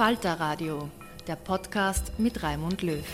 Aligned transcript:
Falter 0.00 0.40
Radio, 0.40 0.88
der 1.26 1.36
Podcast 1.36 2.18
mit 2.18 2.42
Raimund 2.42 2.80
Löw. 2.80 3.04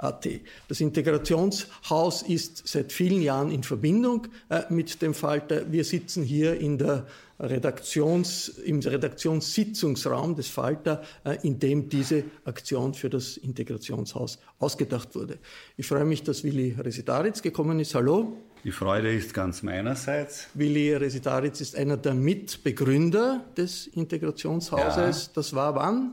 Wort.at. 0.00 0.28
Das 0.68 0.80
Integrationshaus 0.80 2.22
ist 2.22 2.66
seit 2.66 2.92
vielen 2.92 3.22
Jahren 3.22 3.50
in 3.50 3.62
Verbindung 3.62 4.28
äh, 4.48 4.62
mit 4.70 5.02
dem 5.02 5.14
Falter. 5.14 5.70
Wir 5.70 5.84
sitzen 5.84 6.22
hier 6.22 6.58
in 6.58 6.78
der 6.78 7.06
Redaktions, 7.38 8.48
im 8.48 8.80
Redaktionssitzungsraum 8.80 10.36
des 10.36 10.48
Falter, 10.48 11.02
äh, 11.24 11.38
in 11.42 11.58
dem 11.58 11.88
diese 11.88 12.24
Aktion 12.44 12.94
für 12.94 13.08
das 13.08 13.36
Integrationshaus 13.36 14.38
ausgedacht 14.58 15.14
wurde. 15.14 15.38
Ich 15.76 15.86
freue 15.86 16.04
mich, 16.04 16.22
dass 16.22 16.44
Willi 16.44 16.76
Resitaritz 16.78 17.40
gekommen 17.40 17.80
ist. 17.80 17.94
Hallo. 17.94 18.36
Die 18.62 18.72
Freude 18.72 19.10
ist 19.10 19.32
ganz 19.32 19.62
meinerseits. 19.62 20.48
Willi 20.52 20.94
Resitaritz 20.94 21.62
ist 21.62 21.76
einer 21.76 21.96
der 21.96 22.12
Mitbegründer 22.12 23.46
des 23.56 23.86
Integrationshauses. 23.86 25.32
Das 25.32 25.54
war 25.54 25.74
wann? 25.74 26.12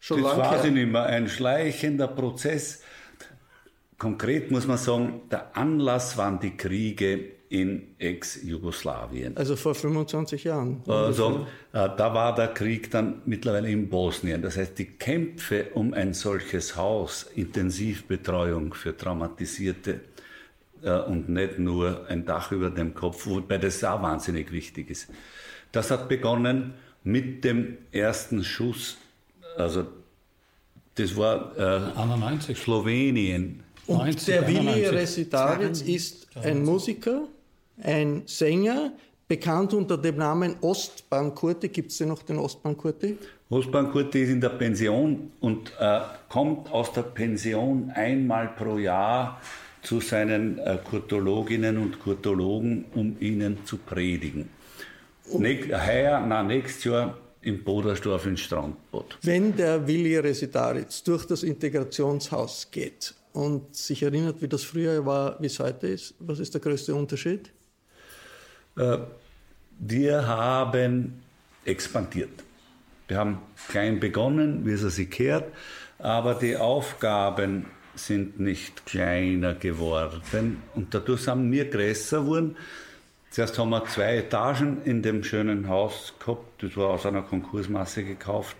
Schon 0.00 0.22
das 0.22 0.36
her. 0.36 0.60
sie 0.62 0.70
nicht 0.70 0.90
mehr. 0.90 1.04
Ein 1.04 1.28
schleichender 1.28 2.08
Prozess. 2.08 2.82
Konkret 3.98 4.50
muss 4.50 4.66
man 4.66 4.78
sagen, 4.78 5.22
der 5.30 5.56
Anlass 5.56 6.16
waren 6.16 6.38
die 6.38 6.56
Kriege 6.56 7.38
in 7.48 7.94
Ex-Jugoslawien. 7.98 9.36
Also 9.36 9.56
vor 9.56 9.74
25 9.74 10.44
Jahren. 10.44 10.82
Also, 10.86 11.46
äh, 11.72 11.88
da 11.96 12.14
war 12.14 12.34
der 12.34 12.48
Krieg 12.48 12.90
dann 12.90 13.22
mittlerweile 13.24 13.70
in 13.70 13.88
Bosnien. 13.88 14.42
Das 14.42 14.56
heißt, 14.56 14.78
die 14.78 14.84
Kämpfe 14.84 15.68
um 15.74 15.94
ein 15.94 16.14
solches 16.14 16.76
Haus, 16.76 17.24
Intensivbetreuung 17.34 18.74
für 18.74 18.96
Traumatisierte 18.96 20.00
äh, 20.82 20.90
und 20.90 21.28
nicht 21.28 21.58
nur 21.58 22.06
ein 22.08 22.24
Dach 22.26 22.52
über 22.52 22.70
dem 22.70 22.94
Kopf, 22.94 23.26
wobei 23.26 23.58
das 23.58 23.82
auch 23.82 24.02
wahnsinnig 24.02 24.52
wichtig 24.52 24.90
ist. 24.90 25.08
Das 25.72 25.90
hat 25.90 26.08
begonnen 26.08 26.74
mit 27.02 27.44
dem 27.44 27.78
ersten 27.92 28.44
Schuss, 28.44 28.98
also 29.58 29.86
das 30.94 31.16
war 31.16 31.56
äh, 31.56 31.98
91. 31.98 32.58
Slowenien. 32.58 33.62
Und 33.86 33.98
90, 33.98 34.24
der 34.26 34.46
Willi 34.46 34.58
91. 34.58 34.92
Resitaritz 34.92 35.80
ist 35.82 36.26
ein 36.42 36.64
Musiker, 36.64 37.22
ein 37.82 38.22
Sänger, 38.26 38.92
bekannt 39.28 39.74
unter 39.74 39.96
dem 39.96 40.16
Namen 40.16 40.56
Ostbankurte. 40.60 41.68
Gibt 41.68 41.92
es 41.92 41.98
denn 41.98 42.08
noch 42.08 42.22
den 42.22 42.38
Ostbankurte? 42.38 43.16
Ostbankurte 43.50 44.18
ist 44.18 44.30
in 44.30 44.40
der 44.40 44.50
Pension 44.50 45.30
und 45.40 45.72
äh, 45.78 46.00
kommt 46.28 46.70
aus 46.70 46.92
der 46.92 47.02
Pension 47.02 47.90
einmal 47.94 48.48
pro 48.48 48.76
Jahr 48.76 49.40
zu 49.82 50.00
seinen 50.00 50.58
äh, 50.58 50.78
Kurtologinnen 50.84 51.78
und 51.78 52.00
Kurtologen, 52.00 52.84
um 52.94 53.16
ihnen 53.20 53.64
zu 53.64 53.78
predigen. 53.78 54.50
Näch, 55.32 55.70
heuer, 55.72 56.24
na, 56.26 56.42
nächstes 56.42 56.84
Jahr 56.84 57.16
im 57.42 57.62
Bodersdorf 57.64 58.26
in 58.26 58.36
Strandbad. 58.36 59.18
Wenn 59.22 59.56
der 59.56 59.86
Willi 59.86 60.16
Resitaritz 60.16 61.02
durch 61.02 61.24
das 61.24 61.42
Integrationshaus 61.42 62.70
geht 62.70 63.14
und 63.32 63.74
sich 63.74 64.02
erinnert, 64.02 64.42
wie 64.42 64.48
das 64.48 64.64
früher 64.64 65.04
war, 65.06 65.40
wie 65.40 65.46
es 65.46 65.58
heute 65.60 65.86
ist, 65.86 66.14
was 66.18 66.38
ist 66.40 66.54
der 66.54 66.60
größte 66.60 66.94
Unterschied? 66.94 67.50
Wir 69.78 70.26
haben 70.26 71.22
expandiert. 71.64 72.44
Wir 73.06 73.18
haben 73.18 73.38
klein 73.68 74.00
begonnen, 74.00 74.66
wie 74.66 74.72
es 74.72 74.80
sich 74.82 75.10
kehrt, 75.10 75.52
aber 75.98 76.34
die 76.34 76.56
Aufgaben 76.56 77.66
sind 77.94 78.38
nicht 78.38 78.86
kleiner 78.86 79.54
geworden 79.54 80.62
und 80.74 80.94
dadurch 80.94 81.22
sind 81.22 81.50
wir 81.50 81.70
größer 81.70 82.20
geworden. 82.20 82.56
Zuerst 83.30 83.58
haben 83.58 83.70
wir 83.70 83.84
zwei 83.84 84.16
Etagen 84.16 84.82
in 84.84 85.02
dem 85.02 85.22
schönen 85.22 85.68
Haus 85.68 86.14
gehabt, 86.18 86.62
das 86.62 86.76
war 86.76 86.88
aus 86.90 87.04
einer 87.04 87.22
Konkursmasse 87.22 88.02
gekauft 88.02 88.56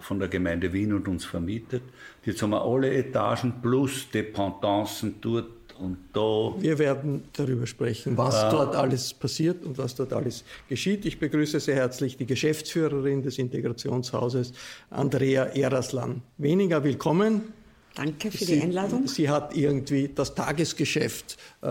von 0.00 0.18
der 0.18 0.28
Gemeinde 0.28 0.72
Wien 0.72 0.92
und 0.92 1.08
uns 1.08 1.24
vermietet. 1.24 1.82
Jetzt 2.24 2.40
haben 2.42 2.50
wir 2.50 2.62
alle 2.62 2.92
Etagen 2.92 3.54
plus 3.60 4.10
Dependancen 4.10 5.16
dort 5.20 5.46
und 5.78 5.98
da. 6.12 6.54
Wir 6.58 6.78
werden 6.78 7.24
darüber 7.32 7.66
sprechen, 7.66 8.16
was 8.16 8.50
dort 8.50 8.74
alles 8.74 9.14
passiert 9.14 9.64
und 9.64 9.78
was 9.78 9.94
dort 9.94 10.12
alles 10.12 10.44
geschieht. 10.68 11.04
Ich 11.04 11.18
begrüße 11.18 11.60
sehr 11.60 11.76
herzlich 11.76 12.16
die 12.16 12.26
Geschäftsführerin 12.26 13.22
des 13.22 13.38
Integrationshauses, 13.38 14.52
Andrea 14.90 15.44
Eraslan. 15.44 16.22
Weniger 16.38 16.82
willkommen. 16.82 17.52
Danke 17.98 18.30
für 18.30 18.44
Sie, 18.44 18.54
die 18.54 18.62
Einladung. 18.62 19.08
Sie 19.08 19.28
hat 19.28 19.56
irgendwie 19.56 20.08
das 20.14 20.32
Tagesgeschäft 20.32 21.36
äh, 21.62 21.68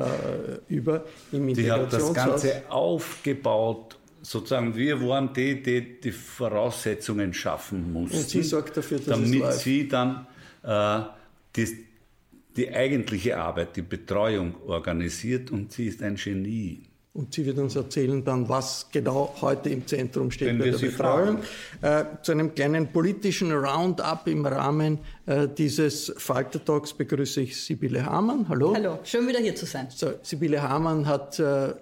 über 0.68 1.06
im 1.32 1.54
Die 1.54 1.72
hat 1.72 1.94
das. 1.94 2.14
Ganze 2.14 2.64
aufgebaut, 2.70 3.98
sozusagen, 4.22 4.76
wir 4.76 5.00
waren 5.08 5.32
die, 5.32 5.64
die 5.64 6.02
die 6.02 6.12
Voraussetzungen 6.12 7.34
schaffen 7.34 7.94
mussten. 7.94 8.18
Und 8.18 8.30
sie 8.30 8.44
sorgt 8.44 8.76
dafür, 8.76 8.98
dass 8.98 9.08
damit 9.08 9.42
es 9.42 9.62
sie 9.62 9.88
dann 9.88 10.28
äh, 10.64 11.00
die, 11.56 11.86
die 12.58 12.74
eigentliche 12.74 13.38
Arbeit, 13.38 13.78
die 13.78 13.82
Betreuung 13.82 14.56
organisiert 14.66 15.50
und 15.50 15.72
sie 15.72 15.88
ist 15.88 16.04
ein 16.04 16.16
Genie. 16.16 16.82
Und 17.18 17.34
sie 17.34 17.48
wird 17.48 17.58
uns 17.58 17.76
erzählen 17.76 18.24
dann, 18.24 18.48
was 18.48 18.90
genau 18.92 19.34
heute 19.42 19.70
im 19.70 19.88
Zentrum 19.88 20.30
steht 20.30 20.50
Wenn 20.50 20.60
bei 20.60 20.66
wir 20.66 20.72
der 20.74 20.80
sie 20.80 20.90
Betreuung. 20.90 21.40
Äh, 21.82 22.04
zu 22.22 22.32
einem 22.32 22.54
kleinen 22.54 22.92
politischen 22.94 23.52
Roundup 23.52 24.28
im 24.28 24.46
Rahmen 24.46 25.00
äh, 25.26 25.48
dieses 25.48 26.14
Falter-Talks 26.16 26.94
begrüße 26.94 27.42
ich 27.42 27.60
Sibylle 27.60 28.06
Hamann. 28.06 28.48
Hallo. 28.48 28.76
Hallo, 28.76 29.00
schön 29.04 29.28
wieder 29.28 29.40
hier 29.40 29.56
zu 29.56 29.66
sein. 29.66 29.88
So, 29.90 30.12
Sibylle 30.22 30.62
Hamann 30.62 31.08
hat 31.08 31.40
äh, 31.40 31.74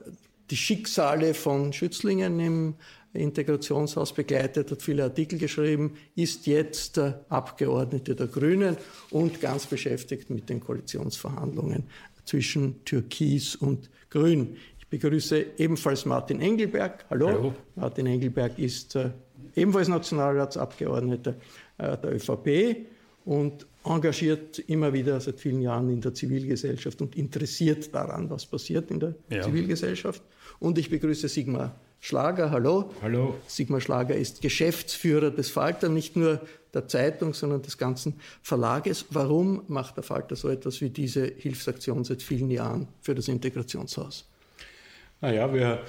die 0.50 0.56
Schicksale 0.56 1.34
von 1.34 1.74
Schützlingen 1.74 2.40
im 2.40 2.76
Integrationshaus 3.12 4.14
begleitet, 4.14 4.72
hat 4.72 4.82
viele 4.82 5.04
Artikel 5.04 5.38
geschrieben, 5.38 5.96
ist 6.16 6.48
jetzt 6.48 6.98
äh, 6.98 7.12
Abgeordnete 7.28 8.16
der 8.16 8.28
Grünen 8.28 8.78
und 9.10 9.42
ganz 9.42 9.66
beschäftigt 9.66 10.30
mit 10.30 10.48
den 10.48 10.62
Koalitionsverhandlungen 10.62 11.84
zwischen 12.24 12.86
Türkis 12.86 13.56
und 13.56 13.90
Grün. 14.10 14.56
Ich 14.96 15.02
begrüße 15.02 15.46
ebenfalls 15.58 16.06
Martin 16.06 16.40
Engelberg. 16.40 17.04
Hallo. 17.10 17.28
Hallo. 17.28 17.54
Martin 17.76 18.06
Engelberg 18.06 18.58
ist 18.58 18.96
äh, 18.96 19.10
ebenfalls 19.54 19.90
Nationalratsabgeordneter 19.90 21.36
äh, 21.78 21.98
der 21.98 22.16
ÖVP 22.16 22.88
und 23.26 23.68
engagiert 23.84 24.58
immer 24.60 24.94
wieder 24.94 25.20
seit 25.20 25.42
vielen 25.42 25.60
Jahren 25.62 25.90
in 25.90 26.00
der 26.00 26.14
Zivilgesellschaft 26.14 27.02
und 27.02 27.18
interessiert 27.18 27.94
daran, 27.94 28.30
was 28.30 28.46
passiert 28.46 28.90
in 28.90 29.02
der 29.02 29.16
Ja. 29.30 29.42
Zivilgesellschaft. 29.42 30.24
Und 30.60 30.78
ich 30.78 30.90
begrüße 30.90 31.28
Sigmar 31.28 31.76
Schlager. 32.00 32.52
Hallo. 32.52 32.90
Hallo. 33.02 33.36
Sigmar 33.48 33.82
Schlager 33.82 34.16
ist 34.16 34.42
Geschäftsführer 34.42 35.30
des 35.30 35.50
Falter, 35.50 35.90
nicht 35.90 36.16
nur 36.16 36.40
der 36.74 36.88
Zeitung, 36.88 37.34
sondern 37.34 37.62
des 37.62 37.78
ganzen 37.78 38.14
Verlages. 38.42 39.08
Warum 39.10 39.64
macht 39.68 39.98
der 39.98 40.06
Falter 40.06 40.38
so 40.38 40.48
etwas 40.48 40.80
wie 40.80 40.90
diese 40.90 41.26
Hilfsaktion 41.26 42.06
seit 42.06 42.22
vielen 42.22 42.50
Jahren 42.50 42.88
für 43.02 43.14
das 43.14 43.28
Integrationshaus? 43.28 44.30
Naja, 45.22 45.54
wir, 45.54 45.84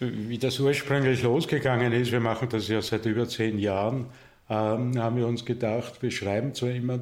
wie 0.00 0.38
das 0.38 0.58
ursprünglich 0.58 1.22
losgegangen 1.22 1.92
ist, 1.92 2.12
wir 2.12 2.20
machen 2.20 2.48
das 2.48 2.68
ja 2.68 2.82
seit 2.82 3.06
über 3.06 3.28
zehn 3.28 3.58
Jahren, 3.58 4.06
ähm, 4.50 4.98
haben 4.98 5.16
wir 5.16 5.26
uns 5.26 5.44
gedacht, 5.44 6.02
wir 6.02 6.10
schreiben 6.10 6.54
zwar 6.54 6.70
immer 6.70 7.00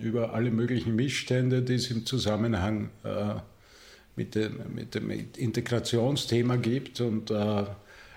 über 0.00 0.34
alle 0.34 0.50
möglichen 0.50 0.96
Missstände, 0.96 1.62
die 1.62 1.74
es 1.74 1.90
im 1.90 2.04
Zusammenhang 2.04 2.90
äh, 3.04 3.34
mit, 4.16 4.34
dem, 4.34 4.74
mit 4.74 4.94
dem 4.94 5.10
Integrationsthema 5.10 6.56
gibt 6.56 7.00
und 7.00 7.30
äh, 7.30 7.64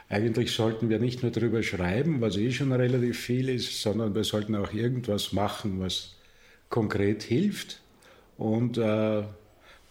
eigentlich 0.09 0.51
sollten 0.51 0.89
wir 0.89 0.99
nicht 0.99 1.23
nur 1.23 1.31
darüber 1.31 1.63
schreiben, 1.63 2.21
was 2.21 2.37
eh 2.37 2.51
schon 2.51 2.71
relativ 2.71 3.19
viel 3.19 3.49
ist, 3.49 3.81
sondern 3.81 4.13
wir 4.13 4.23
sollten 4.23 4.55
auch 4.55 4.73
irgendwas 4.73 5.33
machen, 5.33 5.79
was 5.79 6.15
konkret 6.69 7.23
hilft 7.23 7.81
und 8.37 8.77
äh, 8.77 9.23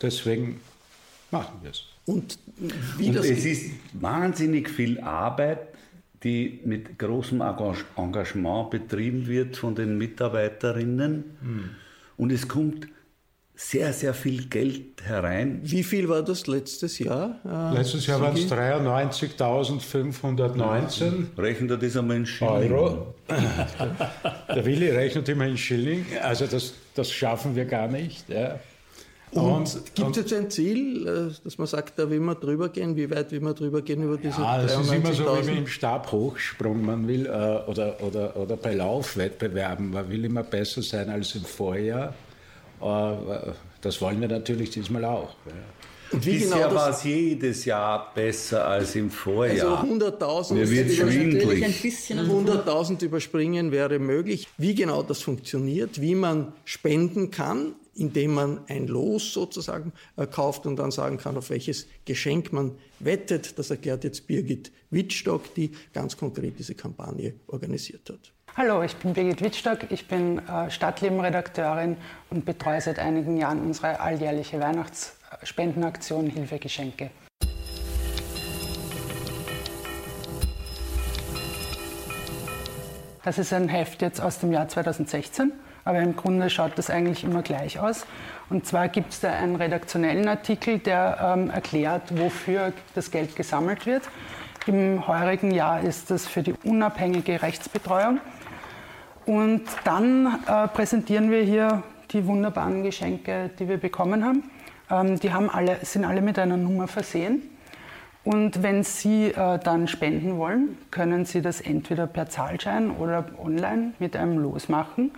deswegen 0.01 0.61
machen 1.31 1.59
wir 1.63 1.71
es. 1.71 1.94
Und 2.07 2.39
wie 2.99 3.09
Und 3.09 3.17
das 3.17 3.27
es 3.27 3.45
ist 3.45 3.71
wahnsinnig 3.95 4.69
viel 4.69 5.01
Arbeit, 5.01 5.69
die 6.23 6.61
mit 6.65 6.99
großem 6.99 7.41
Engage- 7.41 7.85
Engagement 7.97 8.71
betrieben 8.71 9.27
wird 9.27 9.57
von 9.57 9.75
den 9.75 9.99
Mitarbeiterinnen. 9.99 11.25
Hm. 11.41 11.71
Und 12.17 12.33
es 12.33 12.47
kommt 12.49 12.87
sehr, 13.57 13.93
sehr 13.93 14.15
viel 14.15 14.47
Geld 14.47 15.03
herein. 15.05 15.61
Wie 15.63 15.85
viel 15.85 16.09
war 16.09 16.23
das 16.23 16.47
letztes 16.49 16.99
Jahr? 16.99 17.39
Äh, 17.45 17.75
Letztes 17.79 18.07
Jahr 18.07 18.21
waren 18.21 18.35
es 18.35 18.43
Sigi? 18.43 18.53
93.519 18.53 21.39
Rechnet 21.39 21.71
er 21.71 21.77
das 21.77 21.97
einmal 21.97 22.17
in 22.17 22.27
Schilling? 22.27 22.73
Euro. 22.73 23.15
Der 24.49 24.65
Willi 24.65 24.91
rechnet 24.91 25.29
immer 25.29 25.47
in 25.47 25.57
Schilling, 25.57 26.05
also 26.21 26.47
das, 26.47 26.75
das 26.95 27.13
schaffen 27.13 27.55
wir 27.55 27.65
gar 27.65 27.87
nicht. 27.87 28.29
Ja. 28.29 28.59
Und 29.35 29.95
gibt 29.95 30.11
es 30.11 30.17
jetzt 30.17 30.33
ein 30.33 30.51
Ziel, 30.51 31.07
äh, 31.07 31.43
dass 31.45 31.59
man 31.59 31.67
sagt, 31.67 31.99
da 31.99 32.09
will 32.09 32.21
man 32.21 32.39
drüber 32.39 32.69
gehen? 32.69 32.97
Wie 32.97 33.11
weit 33.11 33.33
will 33.33 33.41
man 33.41 33.55
drüber 33.55 33.83
gehen 33.83 34.03
über 34.03 34.17
diese 34.17 34.39
Ah, 34.39 34.63
es 34.63 34.73
ist 34.79 34.93
immer 34.93 35.13
so 35.13 35.25
wie 35.25 35.29
93.000? 35.29 35.59
im 35.59 35.67
Stabhochsprung. 35.67 36.85
Man 36.85 37.09
will, 37.09 37.27
äh, 37.27 37.31
oder, 37.71 38.01
oder, 38.03 38.37
oder 38.37 38.57
bei 38.57 38.75
Laufwettbewerben, 38.75 39.91
man 39.91 40.09
will 40.11 40.25
immer 40.25 40.43
besser 40.43 40.83
sein 40.83 41.11
als 41.11 41.35
im 41.35 41.45
Vorjahr. 41.45 42.15
Äh, 42.81 43.53
das 43.81 44.01
wollen 44.01 44.21
wir 44.21 44.29
natürlich 44.29 44.71
diesmal 44.71 45.05
auch. 45.05 45.35
Ja. 45.47 45.53
Und 46.13 46.25
wie 46.27 46.39
Bisher 46.39 46.59
genau 46.69 46.75
war 46.77 46.89
das, 46.89 46.99
es 46.99 47.05
jedes 47.05 47.65
Jahr 47.65 48.13
besser 48.15 48.67
als 48.69 48.95
im 48.95 49.07
also 49.07 49.17
Vorjahr. 49.17 49.83
100.000 49.85 50.55
Mir 50.55 50.71
wird 50.71 50.91
über- 50.91 51.11
schwindelig. 51.11 51.45
Natürlich 51.45 51.65
ein 51.65 51.83
bisschen. 51.83 52.19
100.000 52.21 53.03
überspringen 53.05 53.73
wäre 53.73 53.99
möglich. 53.99 54.47
Wie 54.57 54.75
genau 54.77 55.03
das 55.03 55.23
funktioniert, 55.23 56.01
wie 56.01 56.15
man 56.15 56.53
spenden 56.65 57.31
kann, 57.33 57.75
indem 57.95 58.35
man 58.35 58.61
ein 58.69 58.87
Los 58.87 59.33
sozusagen 59.33 59.93
äh, 60.17 60.27
kauft 60.27 60.67
und 60.67 60.77
dann 60.77 60.91
sagen 60.91 61.19
kann, 61.19 61.37
auf 61.37 61.51
welches 61.51 61.87
Geschenk 62.05 62.53
man 62.53 62.73
wettet, 63.01 63.59
das 63.59 63.71
erklärt 63.71 64.05
jetzt 64.05 64.27
Birgit 64.27 64.73
Wittstock, 64.91 65.55
die 65.55 65.73
ganz 65.93 66.17
konkret 66.17 66.59
diese 66.59 66.75
Kampagne 66.75 67.35
organisiert 67.47 68.09
hat. 68.11 68.33
Hallo, 68.57 68.83
ich 68.83 68.95
bin 68.97 69.15
Birgit 69.15 69.43
Wittstock, 69.43 69.91
ich 69.91 70.07
bin 70.07 70.39
äh, 70.47 70.71
Stadtleben-Redakteurin 70.71 71.97
und 72.31 72.45
betreue 72.45 72.81
seit 72.81 72.99
einigen 72.99 73.37
Jahren 73.37 73.61
unsere 73.61 73.99
alljährliche 73.99 74.61
Weihnachtsspendenaktion 74.61 76.31
Hilfe 76.31 76.59
Geschenke. 76.59 77.11
Das 83.25 83.39
ist 83.39 83.55
ein 83.55 83.69
Heft 83.69 84.03
jetzt 84.03 84.21
aus 84.21 84.39
dem 84.39 84.53
Jahr 84.53 84.69
2016, 84.69 85.51
aber 85.85 86.01
im 86.01 86.17
Grunde 86.17 86.51
schaut 86.51 86.73
das 86.77 86.91
eigentlich 86.91 87.25
immer 87.25 87.43
gleich 87.43 87.79
aus. 87.79 88.07
Und 88.51 88.67
zwar 88.67 88.89
gibt 88.89 89.13
es 89.13 89.21
da 89.21 89.33
einen 89.33 89.57
redaktionellen 89.57 90.29
Artikel, 90.29 90.79
der 90.79 91.35
ähm, 91.37 91.51
erklärt, 91.51 92.19
wofür 92.19 92.73
das 92.95 93.11
Geld 93.11 93.37
gesammelt 93.37 93.87
wird. 93.87 94.03
Im 94.67 95.07
heurigen 95.07 95.51
Jahr 95.51 95.81
ist 95.81 96.11
das 96.11 96.27
für 96.27 96.43
die 96.43 96.55
unabhängige 96.65 97.43
Rechtsbetreuung. 97.43 98.21
Und 99.27 99.63
dann 99.85 100.39
äh, 100.47 100.69
präsentieren 100.69 101.31
wir 101.31 101.43
hier 101.43 101.83
die 102.11 102.27
wunderbaren 102.27 102.83
Geschenke, 102.83 103.51
die 103.59 103.69
wir 103.69 103.79
bekommen 103.79 104.25
haben. 104.25 104.51
Ähm, 104.91 105.19
die 105.19 105.33
haben 105.33 105.51
alle, 105.51 105.79
sind 105.83 106.05
alle 106.05 106.21
mit 106.21 106.39
einer 106.39 106.57
Nummer 106.57 106.89
versehen. 106.89 107.43
Und 108.23 108.63
wenn 108.63 108.85
Sie 108.85 109.27
äh, 109.27 109.59
dann 109.59 109.87
spenden 109.87 110.39
wollen, 110.39 110.79
können 110.91 111.27
Sie 111.27 111.43
das 111.43 111.61
entweder 111.61 112.07
per 112.07 112.29
Zahlschein 112.31 112.91
oder 112.91 113.27
online 113.39 113.93
mit 113.99 114.17
einem 114.17 114.39
Los 114.39 114.71
machen. 114.71 115.13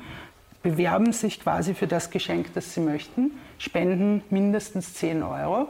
Bewerben 0.67 1.13
sich 1.13 1.39
quasi 1.39 1.75
für 1.75 1.87
das 1.87 2.11
Geschenk, 2.11 2.53
das 2.55 2.75
Sie 2.75 2.81
möchten, 2.81 3.31
spenden 3.57 4.25
mindestens 4.31 4.95
10 4.95 5.23
Euro. 5.23 5.69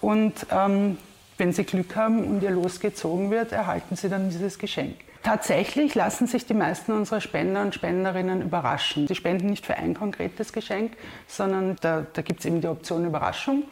Und 0.00 0.46
ähm, 0.50 0.96
wenn 1.36 1.52
Sie 1.52 1.64
Glück 1.64 1.94
haben 1.96 2.24
und 2.24 2.42
Ihr 2.42 2.50
Los 2.50 2.80
gezogen 2.80 3.30
wird, 3.30 3.52
erhalten 3.52 3.94
Sie 3.94 4.08
dann 4.08 4.30
dieses 4.30 4.58
Geschenk. 4.58 4.94
Tatsächlich 5.22 5.94
lassen 5.94 6.26
sich 6.26 6.46
die 6.46 6.54
meisten 6.54 6.92
unserer 6.92 7.20
Spender 7.20 7.60
und 7.60 7.74
Spenderinnen 7.74 8.40
überraschen. 8.40 9.06
Sie 9.06 9.14
spenden 9.14 9.50
nicht 9.50 9.66
für 9.66 9.76
ein 9.76 9.92
konkretes 9.92 10.54
Geschenk, 10.54 10.92
sondern 11.26 11.76
da, 11.82 12.06
da 12.10 12.22
gibt 12.22 12.40
es 12.40 12.46
eben 12.46 12.62
die 12.62 12.68
Option 12.68 13.04
Überraschung. 13.04 13.64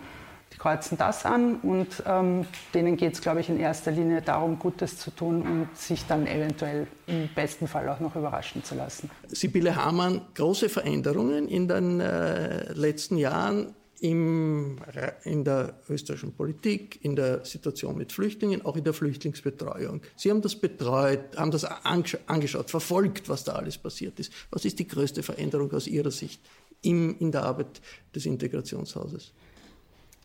Die 0.52 0.58
kreuzen 0.58 0.98
das 0.98 1.24
an 1.24 1.56
und 1.60 2.02
ähm, 2.06 2.46
denen 2.74 2.96
geht 2.96 3.14
es, 3.14 3.20
glaube 3.20 3.40
ich, 3.40 3.48
in 3.48 3.58
erster 3.58 3.92
Linie 3.92 4.20
darum, 4.20 4.58
Gutes 4.58 4.98
zu 4.98 5.10
tun 5.10 5.42
und 5.42 5.76
sich 5.76 6.06
dann 6.06 6.26
eventuell 6.26 6.86
im 7.06 7.28
besten 7.34 7.68
Fall 7.68 7.88
auch 7.88 8.00
noch 8.00 8.16
überraschen 8.16 8.64
zu 8.64 8.74
lassen. 8.74 9.10
Sibylle 9.28 9.76
Hamann, 9.76 10.22
große 10.34 10.68
Veränderungen 10.68 11.46
in 11.46 11.68
den 11.68 12.00
äh, 12.00 12.72
letzten 12.72 13.16
Jahren 13.16 13.74
im, 14.00 14.78
in 15.24 15.44
der 15.44 15.74
österreichischen 15.88 16.32
Politik, 16.32 17.04
in 17.04 17.16
der 17.16 17.44
Situation 17.44 17.96
mit 17.96 18.12
Flüchtlingen, 18.12 18.64
auch 18.64 18.76
in 18.76 18.84
der 18.84 18.94
Flüchtlingsbetreuung. 18.94 20.00
Sie 20.16 20.30
haben 20.30 20.40
das 20.40 20.56
betreut, 20.56 21.36
haben 21.36 21.50
das 21.50 21.64
angesch 21.64 22.16
angeschaut, 22.26 22.70
verfolgt, 22.70 23.28
was 23.28 23.44
da 23.44 23.52
alles 23.52 23.76
passiert 23.76 24.18
ist. 24.18 24.32
Was 24.50 24.64
ist 24.64 24.78
die 24.78 24.88
größte 24.88 25.22
Veränderung 25.22 25.70
aus 25.72 25.86
Ihrer 25.86 26.10
Sicht 26.10 26.40
im, 26.82 27.16
in 27.18 27.30
der 27.30 27.44
Arbeit 27.44 27.80
des 28.14 28.24
Integrationshauses? 28.26 29.32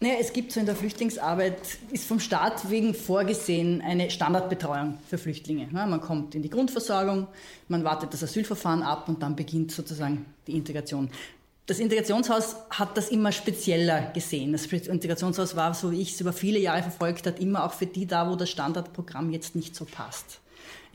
Naja, 0.02 0.16
es 0.20 0.34
gibt 0.34 0.52
so 0.52 0.60
in 0.60 0.66
der 0.66 0.76
Flüchtlingsarbeit, 0.76 1.58
ist 1.92 2.06
vom 2.06 2.20
Staat 2.20 2.70
wegen 2.70 2.94
vorgesehen 2.94 3.82
eine 3.82 4.10
Standardbetreuung 4.10 4.98
für 5.08 5.18
Flüchtlinge. 5.18 5.68
Man 5.72 6.02
kommt 6.02 6.36
in 6.36 6.44
die 6.44 6.50
Grundversorgung, 6.50 7.28
man 7.70 7.86
wartet 7.86 8.14
das 8.14 8.22
Asylverfahren 8.22 8.84
ab 8.84 9.08
und 9.08 9.24
dann 9.24 9.38
beginnt 9.38 9.72
sozusagen 9.72 10.26
die 10.48 10.58
Integration. 10.58 11.10
Das 11.66 11.80
Integrationshaus 11.80 12.58
hat 12.70 12.98
das 12.98 13.10
immer 13.10 13.32
spezieller 13.32 14.12
gesehen. 14.12 14.52
Das 14.52 14.66
Integrationshaus 14.66 15.56
war, 15.56 15.74
so 15.74 15.92
wie 15.92 16.02
ich 16.02 16.12
es 16.12 16.22
über 16.22 16.34
viele 16.34 16.60
Jahre 16.60 16.84
verfolgt 16.84 17.26
habe, 17.26 17.42
immer 17.42 17.64
auch 17.64 17.74
für 17.74 17.88
die 17.88 18.06
da, 18.06 18.30
wo 18.30 18.36
das 18.36 18.50
Standardprogramm 18.50 19.32
jetzt 19.32 19.56
nicht 19.56 19.76
so 19.76 19.86
passt. 19.86 20.42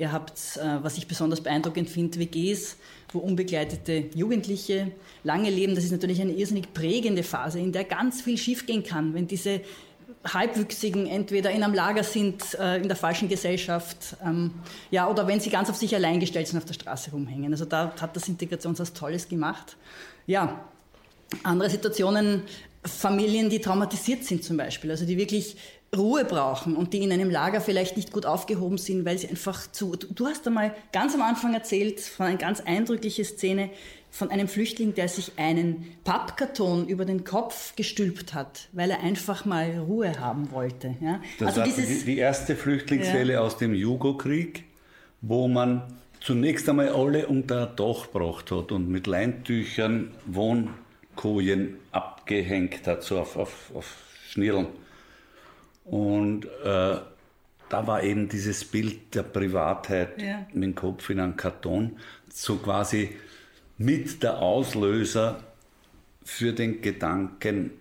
Ihr 0.00 0.12
habt, 0.12 0.56
äh, 0.56 0.82
was 0.82 0.96
ich 0.96 1.06
besonders 1.06 1.42
beeindruckend 1.42 1.90
finde, 1.90 2.18
WGs, 2.18 2.78
wo 3.12 3.18
unbegleitete 3.18 4.06
Jugendliche 4.14 4.92
lange 5.24 5.50
leben. 5.50 5.74
Das 5.74 5.84
ist 5.84 5.90
natürlich 5.90 6.22
eine 6.22 6.32
irrsinnig 6.32 6.72
prägende 6.72 7.22
Phase, 7.22 7.58
in 7.58 7.70
der 7.70 7.84
ganz 7.84 8.22
viel 8.22 8.38
schiefgehen 8.38 8.82
kann, 8.82 9.12
wenn 9.12 9.26
diese 9.26 9.60
Halbwüchsigen 10.26 11.06
entweder 11.06 11.50
in 11.50 11.62
einem 11.62 11.74
Lager 11.74 12.02
sind, 12.02 12.54
äh, 12.58 12.78
in 12.78 12.88
der 12.88 12.96
falschen 12.96 13.28
Gesellschaft, 13.28 14.16
ähm, 14.24 14.52
ja, 14.90 15.06
oder 15.06 15.26
wenn 15.26 15.38
sie 15.38 15.50
ganz 15.50 15.68
auf 15.68 15.76
sich 15.76 15.94
allein 15.94 16.18
gestellt 16.18 16.48
sind, 16.48 16.56
auf 16.56 16.64
der 16.64 16.72
Straße 16.72 17.10
rumhängen. 17.10 17.52
Also 17.52 17.66
da 17.66 17.94
hat 18.00 18.16
das 18.16 18.26
Integrationshaus 18.26 18.94
Tolles 18.94 19.28
gemacht. 19.28 19.76
Ja, 20.26 20.64
andere 21.42 21.68
Situationen, 21.68 22.44
Familien, 22.84 23.50
die 23.50 23.60
traumatisiert 23.60 24.24
sind 24.24 24.42
zum 24.42 24.56
Beispiel, 24.56 24.90
also 24.90 25.04
die 25.04 25.18
wirklich 25.18 25.56
Ruhe 25.96 26.24
brauchen 26.24 26.76
und 26.76 26.92
die 26.92 27.02
in 27.02 27.12
einem 27.12 27.30
Lager 27.30 27.60
vielleicht 27.60 27.96
nicht 27.96 28.12
gut 28.12 28.24
aufgehoben 28.24 28.78
sind, 28.78 29.04
weil 29.04 29.18
sie 29.18 29.28
einfach 29.28 29.70
zu. 29.70 29.96
Du 29.96 30.26
hast 30.26 30.46
einmal 30.46 30.74
ganz 30.92 31.14
am 31.14 31.22
Anfang 31.22 31.52
erzählt 31.52 32.00
von 32.00 32.26
einer 32.26 32.38
ganz 32.38 32.60
eindrücklichen 32.60 33.24
Szene 33.24 33.70
von 34.10 34.30
einem 34.30 34.48
Flüchtling, 34.48 34.94
der 34.94 35.08
sich 35.08 35.32
einen 35.36 35.86
Pappkarton 36.04 36.88
über 36.88 37.04
den 37.04 37.24
Kopf 37.24 37.74
gestülpt 37.76 38.34
hat, 38.34 38.68
weil 38.72 38.90
er 38.90 39.00
einfach 39.00 39.44
mal 39.44 39.78
Ruhe 39.78 40.18
haben 40.18 40.50
wollte. 40.52 40.96
Ja? 41.00 41.20
Das 41.38 41.58
also 41.58 41.60
war 41.60 41.84
die, 41.84 42.04
die 42.04 42.18
erste 42.18 42.56
Flüchtlingswelle 42.56 43.34
ja. 43.34 43.40
aus 43.40 43.56
dem 43.56 43.74
Jugokrieg, 43.74 44.64
wo 45.20 45.48
man 45.48 45.82
zunächst 46.20 46.68
einmal 46.68 46.90
alle 46.90 47.26
unter 47.26 47.68
ein 47.68 47.76
Dach 47.76 48.12
gebracht 48.12 48.50
hat 48.50 48.72
und 48.72 48.88
mit 48.88 49.06
Leintüchern 49.06 50.12
Wohnkojen 51.20 51.76
abgehängt 51.92 52.86
hat, 52.86 53.02
so 53.02 53.18
auf, 53.18 53.36
auf, 53.36 53.70
auf 53.74 53.96
Schnirren. 54.28 54.66
Und 55.84 56.44
äh, 56.44 56.98
da 57.68 57.86
war 57.86 58.02
eben 58.02 58.28
dieses 58.28 58.64
Bild 58.64 59.14
der 59.14 59.22
Privatheit 59.22 60.20
ja. 60.20 60.46
mit 60.52 60.64
dem 60.64 60.74
Kopf 60.74 61.10
in 61.10 61.20
einem 61.20 61.36
Karton 61.36 61.96
so 62.28 62.56
quasi 62.56 63.10
mit 63.78 64.22
der 64.22 64.38
Auslöser 64.38 65.42
für 66.24 66.52
den 66.52 66.80
Gedanken, 66.80 67.72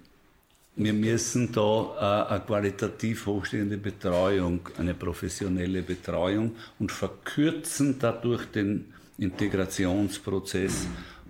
wir 0.75 0.93
müssen 0.93 1.51
da 1.51 2.27
äh, 2.29 2.33
eine 2.33 2.39
qualitativ 2.45 3.25
hochstehende 3.25 3.77
Betreuung, 3.77 4.61
eine 4.77 4.93
professionelle 4.93 5.81
Betreuung 5.81 6.55
und 6.79 6.91
verkürzen 6.91 7.99
dadurch 7.99 8.45
den 8.45 8.93
Integrationsprozess 9.17 10.87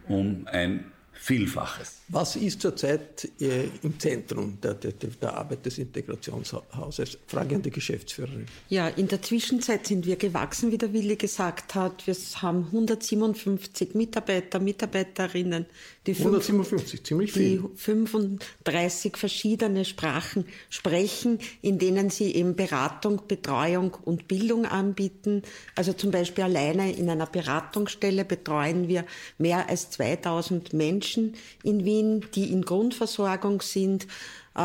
um 0.08 0.46
ein 0.46 0.86
Vielfaches. 1.22 2.00
Was 2.08 2.36
ist 2.38 2.62
zurzeit 2.62 3.30
äh, 3.40 3.66
im 3.84 4.00
Zentrum 4.00 4.58
der, 4.62 4.74
der, 4.74 4.94
der, 4.94 5.34
Arbeit 5.38 5.66
des 5.66 5.78
Integrationshauses? 5.78 7.20
Frage 7.28 7.56
an 7.56 7.62
die 7.62 7.70
Geschäftsführerin. 7.70 8.46
Ja, 8.70 8.88
in 8.88 9.08
der 9.08 9.22
Zwischenzeit 9.22 9.86
sind 9.86 10.08
wir 10.08 10.16
gewachsen, 10.16 10.72
wie 10.72 10.78
der 10.78 10.92
Willi 10.92 11.18
gesagt 11.18 11.76
hat. 11.76 12.08
Wir 12.08 12.16
haben 12.42 12.66
157 12.68 13.94
Mitarbeiter, 13.94 14.60
Mitarbeiterinnen, 14.60 15.68
die, 16.08 16.16
157, 16.16 17.04
ziemlich 17.04 17.34
viel. 17.34 17.60
die 17.60 17.78
35 17.78 19.18
verschiedene 19.18 19.86
Sprachen 19.86 20.46
sprechen, 20.70 21.38
in 21.62 21.78
denen 21.78 22.10
sie 22.10 22.34
eben 22.34 22.56
Beratung, 22.56 23.22
Betreuung 23.28 23.96
und 24.06 24.28
Bildung 24.28 24.66
anbieten. 24.66 25.44
Also 25.76 25.94
zum 25.94 26.10
Beispiel 26.10 26.46
alleine 26.46 26.92
in 26.92 27.10
einer 27.10 27.28
Beratungsstelle 27.28 28.26
betreuen 28.26 28.88
wir 28.88 29.06
mehr 29.38 29.70
als 29.70 29.92
2000 29.92 30.74
Menschen 30.74 31.09
in 31.18 31.86
Wien 31.86 32.00
Wien, 32.00 32.26
die 32.36 32.52
in 32.52 32.64
Grundversorgung 32.64 33.62
sind 33.62 34.08
äh, 34.56 34.62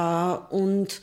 und 0.51 1.01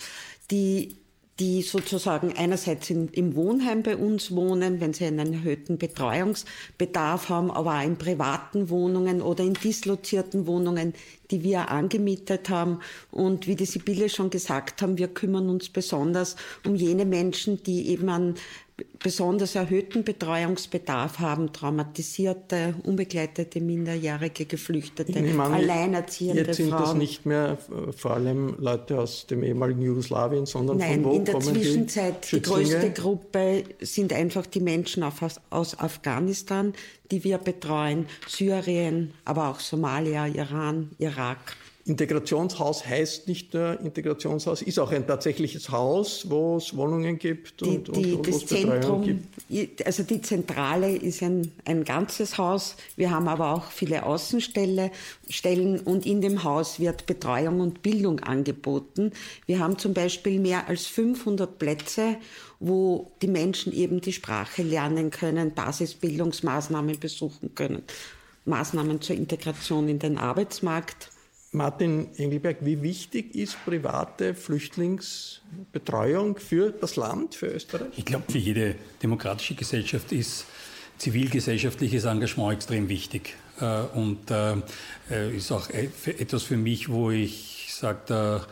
die 0.49 0.97
die 1.39 1.63
sozusagen 1.63 2.33
einerseits 2.37 2.91
in, 2.91 3.07
im 3.07 3.35
Wohnheim 3.35 3.81
bei 3.81 3.97
uns 3.97 4.29
wohnen, 4.35 4.79
wenn 4.79 4.93
sie 4.93 5.05
einen 5.05 5.33
erhöhten 5.33 5.79
Betreuungsbedarf 5.79 7.29
haben, 7.29 7.49
aber 7.49 7.79
auch 7.79 7.83
in 7.83 7.97
privaten 7.97 8.69
Wohnungen 8.69 9.23
oder 9.23 9.43
in 9.43 9.55
dislozierten 9.55 10.45
Wohnungen, 10.45 10.93
die 11.31 11.41
wir 11.41 11.71
angemietet 11.71 12.49
haben. 12.49 12.79
Und 13.09 13.47
wie 13.47 13.55
die 13.55 13.65
Sibylle 13.65 14.09
schon 14.09 14.29
gesagt 14.29 14.83
haben, 14.83 14.99
wir 14.99 15.07
kümmern 15.07 15.49
uns 15.49 15.69
besonders 15.69 16.35
um 16.63 16.75
jene 16.75 17.05
Menschen, 17.05 17.63
die 17.63 17.87
eben 17.87 18.09
an 18.09 18.35
besonders 18.99 19.55
erhöhten 19.55 20.03
Betreuungsbedarf 20.03 21.19
haben, 21.19 21.53
traumatisierte, 21.53 22.75
unbegleitete 22.83 23.59
Minderjährige, 23.61 24.45
Geflüchtete, 24.45 25.17
an, 25.17 25.39
Alleinerziehende 25.39 26.43
Jetzt 26.43 26.57
sind 26.57 26.69
Frauen. 26.69 26.81
das 26.81 26.93
nicht 26.95 27.25
mehr 27.25 27.57
äh, 27.69 27.91
vor 27.91 28.11
allem 28.11 28.55
Leute 28.59 28.99
aus 28.99 29.27
dem 29.27 29.43
ehemaligen 29.43 29.81
Jugoslawien, 29.81 30.45
sondern 30.45 30.77
Nein, 30.77 31.01
von 31.01 31.05
wo 31.05 31.15
in 31.15 31.25
der 31.25 31.39
Zwischenzeit 31.39 32.31
die, 32.31 32.37
die 32.37 32.41
größte 32.41 32.91
Gruppe 32.91 33.63
sind 33.79 34.13
einfach 34.13 34.45
die 34.45 34.61
Menschen 34.61 35.03
aus 35.49 35.79
Afghanistan, 35.79 36.73
die 37.11 37.23
wir 37.23 37.37
betreuen, 37.37 38.05
Syrien, 38.27 39.13
aber 39.25 39.49
auch 39.49 39.59
Somalia, 39.59 40.27
Iran, 40.27 40.91
Irak. 40.97 41.55
Integrationshaus 41.85 42.85
heißt 42.85 43.27
nicht 43.27 43.53
nur 43.53 43.79
Integrationshaus, 43.79 44.61
ist 44.61 44.77
auch 44.79 44.91
ein 44.91 45.07
tatsächliches 45.07 45.71
Haus, 45.71 46.29
wo 46.29 46.57
es 46.57 46.75
Wohnungen 46.75 47.17
gibt 47.17 47.61
und, 47.63 47.87
die, 47.87 47.91
die, 47.91 48.13
und, 48.13 48.15
und 48.17 48.27
das 48.27 48.45
Zentrum, 48.45 49.03
gibt. 49.03 49.85
Also 49.85 50.03
die 50.03 50.21
Zentrale 50.21 50.95
ist 50.95 51.23
ein, 51.23 51.51
ein 51.65 51.83
ganzes 51.83 52.37
Haus. 52.37 52.75
Wir 52.95 53.11
haben 53.11 53.27
aber 53.27 53.53
auch 53.53 53.71
viele 53.71 54.05
Außenstellen 54.05 54.91
und 55.85 56.05
in 56.05 56.21
dem 56.21 56.43
Haus 56.43 56.79
wird 56.79 57.05
Betreuung 57.07 57.61
und 57.61 57.81
Bildung 57.81 58.19
angeboten. 58.19 59.11
Wir 59.47 59.59
haben 59.59 59.77
zum 59.77 59.93
Beispiel 59.93 60.39
mehr 60.39 60.67
als 60.67 60.85
500 60.85 61.57
Plätze, 61.57 62.17
wo 62.59 63.11
die 63.23 63.27
Menschen 63.27 63.73
eben 63.73 64.01
die 64.01 64.13
Sprache 64.13 64.61
lernen 64.61 65.09
können, 65.09 65.53
Basisbildungsmaßnahmen 65.53 66.99
besuchen 66.99 67.55
können, 67.55 67.81
Maßnahmen 68.45 69.01
zur 69.01 69.15
Integration 69.15 69.89
in 69.89 69.97
den 69.97 70.19
Arbeitsmarkt 70.19 71.10
Martin 71.53 72.07
Engelberg, 72.15 72.59
wie 72.61 72.81
wichtig 72.81 73.35
ist 73.35 73.57
private 73.65 74.33
Flüchtlingsbetreuung 74.33 76.37
für 76.37 76.71
das 76.71 76.95
Land, 76.95 77.35
für 77.35 77.47
Österreich? 77.47 77.89
Ich 77.97 78.05
glaube, 78.05 78.31
für 78.31 78.37
jede 78.37 78.75
demokratische 79.03 79.55
Gesellschaft 79.55 80.13
ist 80.13 80.45
zivilgesellschaftliches 80.97 82.05
Engagement 82.05 82.53
extrem 82.53 82.87
wichtig. 82.87 83.35
Äh, 83.59 83.81
und 83.95 84.31
äh, 84.31 84.53
äh, 85.09 85.35
ist 85.35 85.51
auch 85.51 85.69
etwas 85.69 86.43
für 86.43 86.55
mich, 86.55 86.87
wo 86.87 87.11
ich 87.11 87.67
sage, 87.73 87.99
da, 88.05 88.47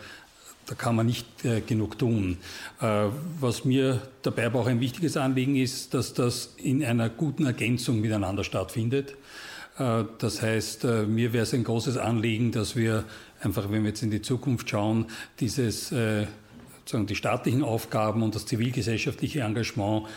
da 0.66 0.76
kann 0.76 0.98
man 0.98 1.06
nicht 1.06 1.26
genug 1.68 1.98
tun. 1.98 2.38
Was 2.80 3.66
mir 3.66 4.02
dabei 4.22 4.46
aber 4.46 4.60
auch 4.60 4.68
ein 4.68 4.80
wichtiges 4.80 5.18
Anliegen 5.18 5.56
ist, 5.56 5.96
dass 5.96 6.14
das 6.14 6.54
in 6.58 6.86
einer 6.86 7.10
guten 7.10 7.46
Ergänzung 7.46 8.02
miteinander 8.02 8.44
stattfindet. 8.44 9.16
Äh, 9.80 10.04
das 10.18 10.42
heißt, 10.42 10.84
äh, 10.84 11.04
mir 11.04 11.34
wäre 11.34 11.44
es 11.44 11.54
ein 11.54 11.64
großes 11.64 11.98
Anliegen, 11.98 12.52
dass 12.52 12.76
wir 12.76 13.06
einfach, 13.42 13.72
wenn 13.72 13.84
wir 13.84 13.90
jetzt 13.90 14.04
in 14.04 14.12
die 14.12 14.22
Zukunft 14.22 14.70
schauen, 14.70 15.06
dieses 15.40 15.92
äh, 15.92 16.28
sozusagen 16.80 17.08
die 17.08 17.16
staatlichen 17.16 17.64
Aufgaben 17.64 18.22
und 18.24 18.36
das 18.36 18.48
zivilgesellschaftliche 18.48 19.42
Engagement 19.42 20.08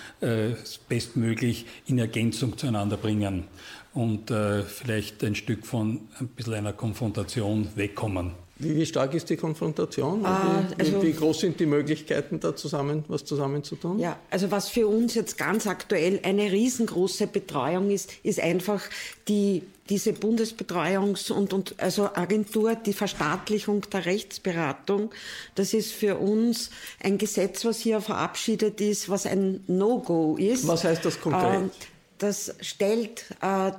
bestmöglich 0.88 1.66
in 1.84 1.98
Ergänzung 1.98 2.56
zueinander 2.56 2.96
bringen 2.96 3.44
und 3.92 4.32
vielleicht 4.66 5.22
ein 5.22 5.34
Stück 5.34 5.66
von 5.66 6.00
ein 6.18 6.28
bisschen 6.28 6.54
einer 6.54 6.72
Konfrontation 6.72 7.68
wegkommen. 7.74 8.30
Wie, 8.62 8.76
wie, 8.76 8.86
stark 8.86 9.14
ist 9.14 9.28
die 9.28 9.36
Konfrontation? 9.36 10.24
Ah, 10.24 10.64
wie, 10.68 10.80
also, 10.80 11.02
wie, 11.02 11.12
groß 11.12 11.40
sind 11.40 11.58
die 11.58 11.66
Möglichkeiten, 11.66 12.38
da 12.38 12.54
zusammen 12.54 13.04
was 13.08 13.24
zusammenzutun? 13.24 13.98
Ja, 13.98 14.18
also 14.30 14.50
was 14.50 14.68
für 14.68 14.86
uns 14.86 15.14
jetzt 15.14 15.36
ganz 15.36 15.66
aktuell 15.66 16.20
eine 16.22 16.52
riesengroße 16.52 17.26
Betreuung 17.26 17.90
ist, 17.90 18.10
ist 18.22 18.40
einfach 18.40 18.82
die 19.28 19.62
diese 19.88 20.12
Bundesbetreuungs- 20.12 21.32
und, 21.32 21.52
und 21.52 21.74
also 21.78 22.08
Agentur, 22.14 22.76
die 22.76 22.92
Verstaatlichung 22.92 23.82
der 23.92 24.06
Rechtsberatung, 24.06 25.10
das 25.54 25.74
ist 25.74 25.92
für 25.92 26.16
uns 26.16 26.70
ein 27.02 27.18
Gesetz, 27.18 27.64
was 27.64 27.80
hier 27.80 28.00
verabschiedet 28.00 28.80
ist, 28.80 29.08
was 29.08 29.26
ein 29.26 29.64
No-Go 29.66 30.36
ist. 30.36 30.66
Was 30.68 30.84
heißt 30.84 31.04
das 31.04 31.20
konkret? 31.20 31.64
Äh, 31.64 31.68
das 32.18 32.54
stellt 32.60 33.26
äh, 33.42 33.72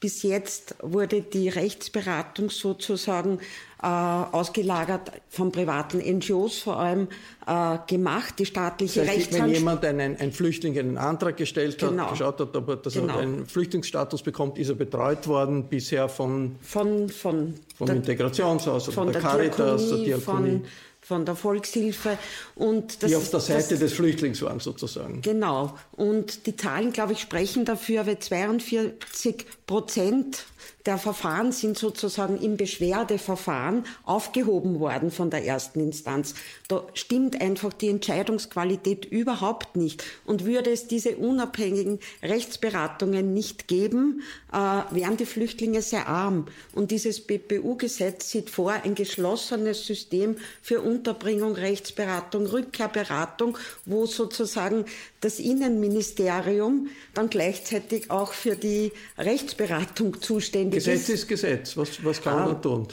bis 0.00 0.22
jetzt 0.22 0.76
wurde 0.80 1.22
die 1.22 1.48
Rechtsberatung 1.48 2.50
sozusagen 2.50 3.40
äh, 3.82 3.86
ausgelagert 3.86 5.12
von 5.28 5.52
privaten 5.52 5.98
NGOs 5.98 6.58
vor 6.58 6.78
allem 6.78 7.08
äh, 7.46 7.78
gemacht. 7.86 8.34
Die 8.38 8.46
staatliche 8.46 9.00
das 9.00 9.08
heißt, 9.08 9.32
Wenn 9.34 9.50
jemand 9.50 9.84
einen, 9.84 10.16
ein 10.16 10.32
Flüchtling 10.32 10.78
einen 10.78 10.98
Antrag 10.98 11.36
gestellt 11.36 11.82
hat, 11.82 11.90
genau. 11.90 12.10
geschaut 12.10 12.40
hat, 12.40 12.56
ob 12.56 12.68
er, 12.68 12.76
dass 12.76 12.94
genau. 12.94 13.14
er 13.14 13.20
einen 13.20 13.46
Flüchtlingsstatus 13.46 14.22
bekommt, 14.22 14.58
ist 14.58 14.68
er 14.68 14.74
betreut 14.74 15.26
worden 15.28 15.64
bisher 15.64 16.08
von, 16.08 16.56
von, 16.62 17.08
von 17.08 17.54
vom 17.76 17.86
der, 17.86 17.96
Integrationshaus, 17.96 18.86
von 18.86 19.12
der, 19.12 19.20
der 19.20 19.22
Caritas, 19.22 19.86
Diakonie, 19.88 20.04
der 20.06 20.18
Diakonie. 20.18 20.50
Von, 20.50 20.64
von 21.00 21.24
der 21.24 21.36
Volkshilfe. 21.36 22.18
Und 22.54 23.02
das, 23.02 23.10
die 23.10 23.16
auf 23.16 23.30
der 23.30 23.40
Seite 23.40 23.70
das, 23.70 23.78
des 23.78 23.92
Flüchtlings 23.94 24.42
waren 24.42 24.60
sozusagen. 24.60 25.22
Genau. 25.22 25.74
Und 25.92 26.46
die 26.46 26.54
Zahlen, 26.54 26.92
glaube 26.92 27.14
ich, 27.14 27.20
sprechen 27.20 27.64
dafür, 27.64 28.06
weil 28.06 28.18
42 28.18 29.46
Prozent 29.66 30.44
der 30.88 30.98
Verfahren 30.98 31.52
sind 31.52 31.76
sozusagen 31.78 32.40
im 32.40 32.56
Beschwerdeverfahren 32.56 33.84
aufgehoben 34.04 34.80
worden 34.80 35.10
von 35.10 35.30
der 35.30 35.44
ersten 35.44 35.80
Instanz. 35.80 36.34
Da 36.66 36.86
stimmt 36.94 37.40
einfach 37.40 37.72
die 37.72 37.88
Entscheidungsqualität 37.88 39.04
überhaupt 39.04 39.76
nicht. 39.76 40.02
Und 40.24 40.46
würde 40.46 40.70
es 40.70 40.86
diese 40.86 41.16
unabhängigen 41.16 41.98
Rechtsberatungen 42.22 43.34
nicht 43.34 43.68
geben, 43.68 44.22
äh, 44.52 44.56
wären 44.90 45.16
die 45.16 45.26
Flüchtlinge 45.26 45.82
sehr 45.82 46.08
arm. 46.08 46.46
Und 46.72 46.90
dieses 46.90 47.20
BPU-Gesetz 47.20 48.30
sieht 48.30 48.50
vor 48.50 48.72
ein 48.72 48.94
geschlossenes 48.94 49.86
System 49.86 50.36
für 50.62 50.80
Unterbringung, 50.80 51.52
Rechtsberatung, 51.52 52.46
Rückkehrberatung, 52.46 53.58
wo 53.84 54.06
sozusagen 54.06 54.86
das 55.20 55.38
Innenministerium 55.38 56.88
dann 57.12 57.28
gleichzeitig 57.28 58.10
auch 58.10 58.32
für 58.32 58.56
die 58.56 58.92
Rechtsberatung 59.18 60.20
zuständig 60.22 60.47
Gesetz 60.52 60.74
ist. 60.74 60.74
Gesetz 60.74 61.08
ist 61.08 61.28
Gesetz. 61.28 61.76
Was, 61.76 62.04
was 62.04 62.22
kann 62.22 62.34
man 62.34 62.42
Ah. 62.44 62.52
da 62.54 62.60
tun? 62.60 62.88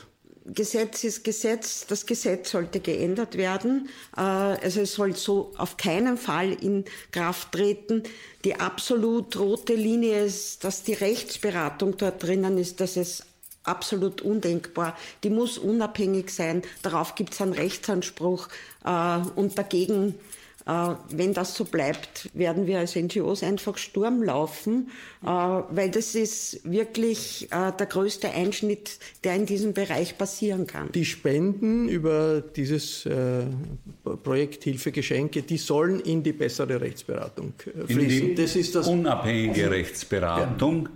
Gesetz 0.47 1.03
ist 1.03 1.23
Gesetz. 1.23 1.87
Das 1.87 2.05
Gesetz 2.05 2.51
sollte 2.51 2.79
geändert 2.79 3.35
werden. 3.37 3.89
Äh, 4.15 4.21
Also 4.21 4.81
es 4.81 4.93
soll 4.93 5.15
so 5.15 5.51
auf 5.57 5.77
keinen 5.77 6.17
Fall 6.17 6.51
in 6.53 6.85
Kraft 7.11 7.51
treten. 7.51 8.03
Die 8.43 8.55
absolut 8.59 9.37
rote 9.39 9.73
Linie 9.73 10.23
ist, 10.25 10.63
dass 10.63 10.83
die 10.83 10.93
Rechtsberatung 10.93 11.97
dort 11.97 12.21
drinnen 12.21 12.57
ist, 12.59 12.79
dass 12.79 12.95
es 12.95 13.23
absolut 13.63 14.21
undenkbar. 14.21 14.95
Die 15.23 15.31
muss 15.31 15.57
unabhängig 15.57 16.29
sein. 16.29 16.61
Darauf 16.83 17.15
gibt 17.15 17.33
es 17.33 17.41
einen 17.41 17.53
Rechtsanspruch. 17.53 18.47
Äh, 18.85 19.17
Und 19.35 19.57
dagegen, 19.57 20.13
wenn 20.65 21.33
das 21.33 21.53
so 21.53 21.63
bleibt, 21.63 22.29
werden 22.33 22.65
wir 22.65 22.79
als 22.79 22.95
NGOs 22.95 23.43
einfach 23.43 23.77
Sturm 23.77 24.23
laufen, 24.23 24.89
äh, 25.23 25.27
weil 25.27 25.91
das 25.91 26.15
ist 26.15 26.59
wirklich 26.63 27.47
äh, 27.51 27.71
der 27.77 27.85
größte 27.85 28.31
Einschnitt, 28.31 28.97
der 29.23 29.35
in 29.35 29.45
diesem 29.45 29.73
Bereich 29.73 30.17
passieren 30.17 30.65
kann. 30.65 30.91
Die 30.93 31.05
Spenden 31.05 31.87
über 31.87 32.41
dieses 32.41 33.05
äh, 33.05 33.43
Projekt 34.23 34.63
Hilfe 34.63 34.91
Geschenke, 34.91 35.43
die 35.43 35.57
sollen 35.57 35.99
in 35.99 36.23
die 36.23 36.33
bessere 36.33 36.81
Rechtsberatung 36.81 37.53
äh, 37.67 37.81
In 37.81 37.99
fließen. 37.99 38.27
die 38.29 38.35
das 38.35 38.55
ist 38.55 38.73
das 38.73 38.87
unabhängige 38.87 39.69
Rechtsberatung, 39.69 40.89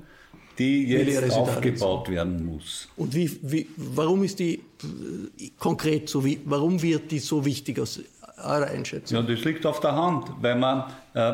die 0.57 0.87
jetzt 0.87 1.31
aufgebaut 1.31 2.09
werden 2.09 2.43
muss. 2.43 2.89
Und 2.97 3.13
wie, 3.13 3.29
wie, 3.43 3.67
warum 3.77 4.23
ist 4.23 4.39
die 4.39 4.55
äh, 4.55 5.51
konkret 5.59 6.09
so, 6.09 6.25
wie, 6.25 6.39
warum 6.45 6.81
wird 6.81 7.11
die 7.11 7.19
so 7.19 7.45
wichtig 7.45 7.79
aus 7.79 7.99
eurer 8.43 8.67
Einschätzung? 8.67 9.17
Ja, 9.17 9.23
das 9.23 9.43
liegt 9.43 9.65
auf 9.65 9.79
der 9.79 9.95
Hand, 9.95 10.29
weil 10.41 10.55
man, 10.55 10.83
äh, 11.13 11.33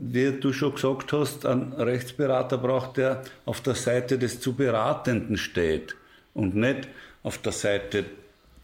wie 0.00 0.32
du 0.32 0.52
schon 0.52 0.74
gesagt 0.74 1.12
hast, 1.12 1.46
einen 1.46 1.72
Rechtsberater 1.72 2.58
braucht, 2.58 2.96
der 2.96 3.22
auf 3.44 3.60
der 3.60 3.74
Seite 3.74 4.18
des 4.18 4.40
zu 4.40 4.54
Beratenden 4.54 5.36
steht 5.36 5.94
und 6.34 6.54
nicht 6.54 6.88
auf 7.22 7.38
der 7.38 7.52
Seite 7.52 8.04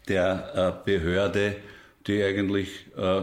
der 0.07 0.81
äh, 0.85 0.85
Behörde, 0.85 1.55
die 2.07 2.23
eigentlich 2.23 2.87
äh, 2.97 3.21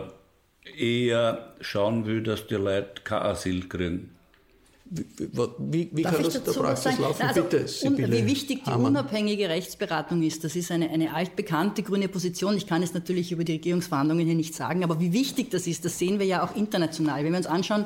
eher 0.77 1.55
schauen 1.61 2.07
will, 2.07 2.23
dass 2.23 2.47
die 2.47 2.55
Leute 2.55 3.03
kein 3.05 3.23
Asyl 3.23 3.69
kriegen. 3.69 4.18
Wie, 4.91 5.91
wie 5.93 6.03
kann 6.03 6.23
das 6.23 6.35
in 6.37 6.45
der 6.45 6.53
Praxis 6.53 6.85
sagen? 6.85 7.03
laufen? 7.03 7.17
Na, 7.21 7.29
also, 7.29 7.43
Bitte, 7.43 7.69
Sibylle 7.69 8.17
wie 8.17 8.27
wichtig 8.27 8.65
die 8.65 8.71
Hamann. 8.71 8.93
unabhängige 8.93 9.49
Rechtsberatung 9.49 10.23
ist, 10.23 10.45
das 10.45 10.57
ist 10.57 10.71
eine, 10.71 10.89
eine 10.91 11.15
altbekannte 11.15 11.83
grüne 11.83 12.09
Position. 12.09 12.57
Ich 12.57 12.67
kann 12.67 12.83
es 12.83 12.95
natürlich 12.95 13.31
über 13.31 13.45
die 13.45 13.53
Regierungsverhandlungen 13.53 14.25
hier 14.25 14.35
nicht 14.35 14.55
sagen, 14.55 14.85
aber 14.85 14.99
wie 14.99 15.13
wichtig 15.13 15.51
das 15.51 15.67
ist, 15.67 15.85
das 15.85 15.99
sehen 15.99 16.19
wir 16.19 16.27
ja 16.27 16.43
auch 16.43 16.57
international. 16.57 17.23
Wenn 17.23 17.33
wir 17.33 17.39
uns 17.39 17.47
anschauen, 17.47 17.85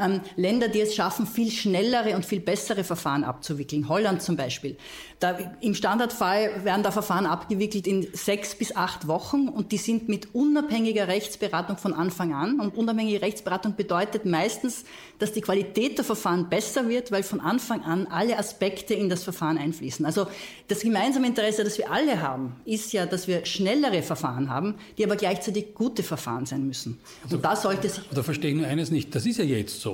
ähm, 0.00 0.20
Länder, 0.36 0.68
die 0.68 0.80
es 0.80 0.94
schaffen, 0.94 1.26
viel 1.26 1.50
schnellere 1.50 2.16
und 2.16 2.24
viel 2.24 2.40
bessere 2.40 2.84
Verfahren 2.84 3.24
abzuwickeln. 3.24 3.88
Holland 3.88 4.22
zum 4.22 4.36
Beispiel. 4.36 4.76
Da, 5.20 5.36
Im 5.60 5.74
Standardfall 5.74 6.64
werden 6.64 6.82
da 6.82 6.90
Verfahren 6.90 7.26
abgewickelt 7.26 7.86
in 7.86 8.08
sechs 8.14 8.54
bis 8.54 8.74
acht 8.74 9.06
Wochen 9.06 9.48
und 9.48 9.70
die 9.70 9.76
sind 9.76 10.08
mit 10.08 10.34
unabhängiger 10.34 11.08
Rechtsberatung 11.08 11.76
von 11.76 11.92
Anfang 11.92 12.32
an. 12.32 12.58
Und 12.58 12.74
unabhängige 12.76 13.20
Rechtsberatung 13.20 13.76
bedeutet 13.76 14.24
meistens, 14.24 14.84
dass 15.18 15.32
die 15.32 15.42
Qualität 15.42 15.98
der 15.98 16.06
Verfahren 16.06 16.48
besser 16.48 16.88
wird, 16.88 17.12
weil 17.12 17.22
von 17.22 17.40
Anfang 17.40 17.82
an 17.82 18.06
alle 18.06 18.38
Aspekte 18.38 18.94
in 18.94 19.10
das 19.10 19.22
Verfahren 19.22 19.58
einfließen. 19.58 20.06
Also 20.06 20.26
das 20.68 20.80
gemeinsame 20.80 21.26
Interesse, 21.26 21.64
das 21.64 21.76
wir 21.76 21.90
alle 21.90 22.22
haben, 22.22 22.56
ist 22.64 22.92
ja, 22.94 23.04
dass 23.04 23.28
wir 23.28 23.44
schnellere 23.44 24.02
Verfahren 24.02 24.48
haben, 24.48 24.76
die 24.96 25.04
aber 25.04 25.16
gleichzeitig 25.16 25.74
gute 25.74 26.02
Verfahren 26.02 26.46
sein 26.46 26.66
müssen. 26.66 26.98
Und 27.30 27.44
da 27.44 27.56
sollte 27.56 27.90
sich 27.90 28.02
Da 28.10 28.22
verstehe 28.22 28.52
ich 28.52 28.56
nur 28.56 28.66
eines 28.66 28.90
nicht. 28.90 29.14
Das 29.14 29.26
ist 29.26 29.38
ja 29.38 29.44
jetzt 29.44 29.80
so. 29.80 29.89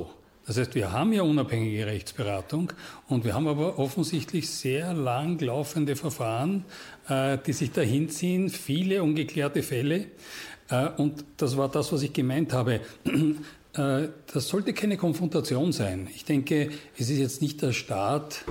Das 0.47 0.59
heißt, 0.59 0.77
wir 0.77 0.93
haben 0.93 1.13
ja 1.13 1.23
unabhängige 1.23 1.87
Rechtsberatung 1.87 2.73
und 3.09 3.25
wir 3.25 3.35
haben 3.35 3.49
aber 3.49 3.81
offensichtlich 3.81 4.49
sehr 4.49 4.95
lang 4.95 5.41
laufende 5.41 5.97
Verfahren, 5.97 6.65
äh, 7.09 7.37
die 7.45 7.53
sich 7.53 7.73
dahin 7.73 8.09
ziehen, 8.09 8.49
viele 8.49 9.03
ungeklärte 9.03 9.65
Fälle. 9.65 10.07
Äh, 10.71 10.89
und 10.99 11.25
das 11.37 11.57
war 11.57 11.69
das, 11.69 11.93
was 11.93 12.03
ich 12.03 12.13
gemeint 12.13 12.53
habe. 12.53 12.81
Äh, 13.77 14.09
das 14.33 14.49
sollte 14.49 14.73
keine 14.73 14.97
Konfrontation 14.97 15.71
sein. 15.71 16.09
Ich 16.15 16.25
denke, 16.25 16.71
es 16.97 17.11
ist 17.11 17.19
jetzt 17.19 17.43
nicht 17.43 17.61
der 17.61 17.73
Staat, 17.73 18.47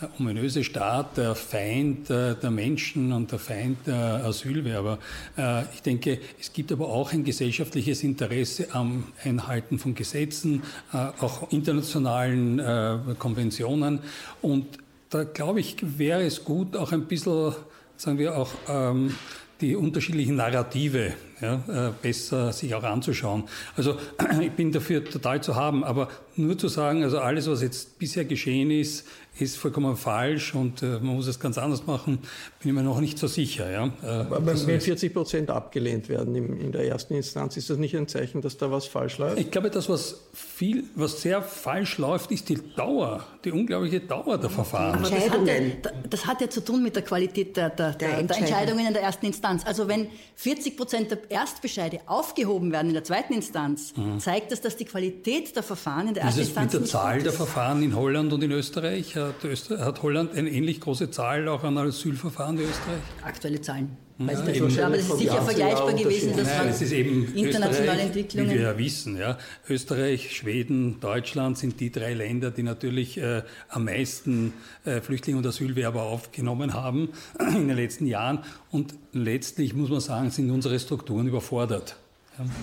der 0.00 0.10
ominöse 0.18 0.62
Staat, 0.64 1.16
der 1.16 1.34
Feind 1.34 2.10
äh, 2.10 2.34
der 2.36 2.50
Menschen 2.50 3.12
und 3.12 3.32
der 3.32 3.38
Feind 3.38 3.86
der 3.86 4.24
Asylwerber. 4.24 4.98
Äh, 5.36 5.62
Ich 5.74 5.82
denke, 5.82 6.18
es 6.40 6.52
gibt 6.52 6.72
aber 6.72 6.88
auch 6.88 7.12
ein 7.12 7.24
gesellschaftliches 7.24 8.04
Interesse 8.04 8.68
am 8.72 9.04
Einhalten 9.24 9.78
von 9.78 9.94
Gesetzen, 9.94 10.62
äh, 10.92 10.96
auch 11.20 11.50
internationalen 11.50 13.18
Konventionen. 13.18 14.00
Und 14.42 14.66
da 15.10 15.24
glaube 15.24 15.60
ich, 15.60 15.76
wäre 15.80 16.22
es 16.22 16.44
gut, 16.44 16.76
auch 16.76 16.92
ein 16.92 17.06
bisschen, 17.06 17.54
sagen 17.96 18.18
wir 18.18 18.36
auch, 18.36 18.50
ähm, 18.68 19.14
die 19.60 19.74
unterschiedlichen 19.74 20.36
Narrative 20.36 21.14
ja, 21.40 21.92
besser 22.00 22.52
sich 22.52 22.74
auch 22.76 22.84
anzuschauen. 22.84 23.44
Also 23.76 23.96
ich 24.40 24.52
bin 24.52 24.70
dafür 24.70 25.04
total 25.04 25.42
zu 25.42 25.56
haben, 25.56 25.82
aber 25.82 26.08
nur 26.36 26.56
zu 26.56 26.68
sagen, 26.68 27.02
also 27.02 27.18
alles, 27.18 27.48
was 27.48 27.62
jetzt 27.62 27.98
bisher 27.98 28.24
geschehen 28.24 28.70
ist, 28.70 29.04
ist 29.40 29.56
vollkommen 29.56 29.96
falsch 29.96 30.54
und 30.54 30.82
äh, 30.82 30.86
man 31.00 31.16
muss 31.16 31.26
es 31.26 31.38
ganz 31.40 31.58
anders 31.58 31.86
machen, 31.86 32.18
bin 32.60 32.70
ich 32.70 32.72
mir 32.72 32.82
noch 32.82 33.00
nicht 33.00 33.18
so 33.18 33.26
sicher. 33.26 33.70
Ja. 33.70 33.86
Äh, 34.02 34.06
Aber 34.06 34.44
wenn 34.46 34.54
ist- 34.56 34.84
40 34.84 35.12
Prozent 35.14 35.50
abgelehnt 35.50 36.08
werden 36.08 36.34
im, 36.34 36.58
in 36.60 36.72
der 36.72 36.86
ersten 36.86 37.14
Instanz, 37.14 37.56
ist 37.56 37.70
das 37.70 37.78
nicht 37.78 37.96
ein 37.96 38.08
Zeichen, 38.08 38.40
dass 38.42 38.56
da 38.56 38.70
was 38.70 38.86
falsch 38.86 39.18
läuft? 39.18 39.38
Ich 39.38 39.50
glaube, 39.50 39.70
das, 39.70 39.88
was 39.88 40.20
viel, 40.32 40.84
was 40.94 41.22
sehr 41.22 41.42
falsch 41.42 41.98
läuft, 41.98 42.30
ist 42.30 42.48
die 42.48 42.58
Dauer, 42.76 43.24
die 43.44 43.52
unglaubliche 43.52 44.00
Dauer 44.00 44.38
der 44.38 44.50
Verfahren. 44.50 44.98
Aber 45.04 45.10
das 45.10 45.30
hat, 45.30 45.46
ja, 45.46 45.54
das 46.08 46.26
hat 46.26 46.40
ja 46.40 46.50
zu 46.50 46.64
tun 46.64 46.82
mit 46.82 46.96
der 46.96 47.02
Qualität 47.02 47.56
der, 47.56 47.70
der, 47.70 47.92
der, 47.92 48.08
der 48.08 48.18
Entscheidung. 48.18 48.46
Entscheidungen 48.48 48.86
in 48.86 48.92
der 48.92 49.02
ersten 49.02 49.26
Instanz. 49.26 49.64
Also 49.66 49.88
wenn 49.88 50.08
40 50.36 50.76
Prozent 50.76 51.10
der 51.10 51.18
Erstbescheide 51.30 52.00
aufgehoben 52.06 52.72
werden 52.72 52.88
in 52.88 52.94
der 52.94 53.04
zweiten 53.04 53.34
Instanz, 53.34 53.92
zeigt 54.18 54.52
das, 54.52 54.60
dass 54.60 54.76
die 54.76 54.84
Qualität 54.84 55.54
der 55.54 55.62
Verfahren 55.62 56.08
in 56.08 56.14
der 56.14 56.24
ersten 56.24 56.40
ist 56.40 56.48
es 56.50 56.54
mit 56.54 56.64
Instanz 56.64 56.90
der 56.90 57.00
Zahl 57.00 57.22
der. 57.22 57.32
Verfahren 57.32 57.82
in 57.82 57.94
Holland 57.94 58.32
und 58.32 58.42
in 58.42 58.50
Österreich? 58.52 59.14
Hat, 59.28 59.44
Öster 59.44 59.84
hat 59.84 60.02
Holland 60.02 60.32
eine 60.32 60.48
ähnlich 60.48 60.80
große 60.80 61.10
Zahl 61.10 61.48
auch 61.48 61.62
an 61.62 61.76
Asylverfahren 61.76 62.58
wie 62.58 62.62
Österreich? 62.62 63.02
Aktuelle 63.22 63.60
Zahlen. 63.60 63.96
Ja, 64.18 64.26
Weiß 64.26 64.40
ich 64.48 64.56
eben. 64.56 64.66
nicht. 64.66 64.80
Aber 64.80 64.94
es 64.96 65.06
ist 65.06 65.18
sicher 65.18 65.42
vergleichbar 65.42 65.92
gewesen, 65.92 66.36
dass 66.36 66.46
Nein, 66.46 66.58
man 66.58 66.68
es 66.68 66.82
ist 66.82 66.92
eben 66.92 67.34
internationale 67.34 68.00
Entwicklungen. 68.00 68.50
Wie 68.50 68.54
wir 68.54 68.62
ja 68.62 68.78
wissen, 68.78 69.18
ja. 69.18 69.38
Österreich, 69.68 70.34
Schweden, 70.34 70.98
Deutschland 71.00 71.58
sind 71.58 71.78
die 71.78 71.92
drei 71.92 72.14
Länder, 72.14 72.50
die 72.50 72.62
natürlich 72.62 73.18
äh, 73.18 73.42
am 73.68 73.84
meisten 73.84 74.54
äh, 74.86 75.02
Flüchtlinge 75.02 75.38
und 75.38 75.46
Asylwerber 75.46 76.04
aufgenommen 76.04 76.72
haben 76.72 77.10
in 77.38 77.68
den 77.68 77.76
letzten 77.76 78.06
Jahren. 78.06 78.40
Und 78.70 78.94
letztlich 79.12 79.74
muss 79.74 79.90
man 79.90 80.00
sagen, 80.00 80.30
sind 80.30 80.50
unsere 80.50 80.80
Strukturen 80.80 81.28
überfordert. 81.28 81.96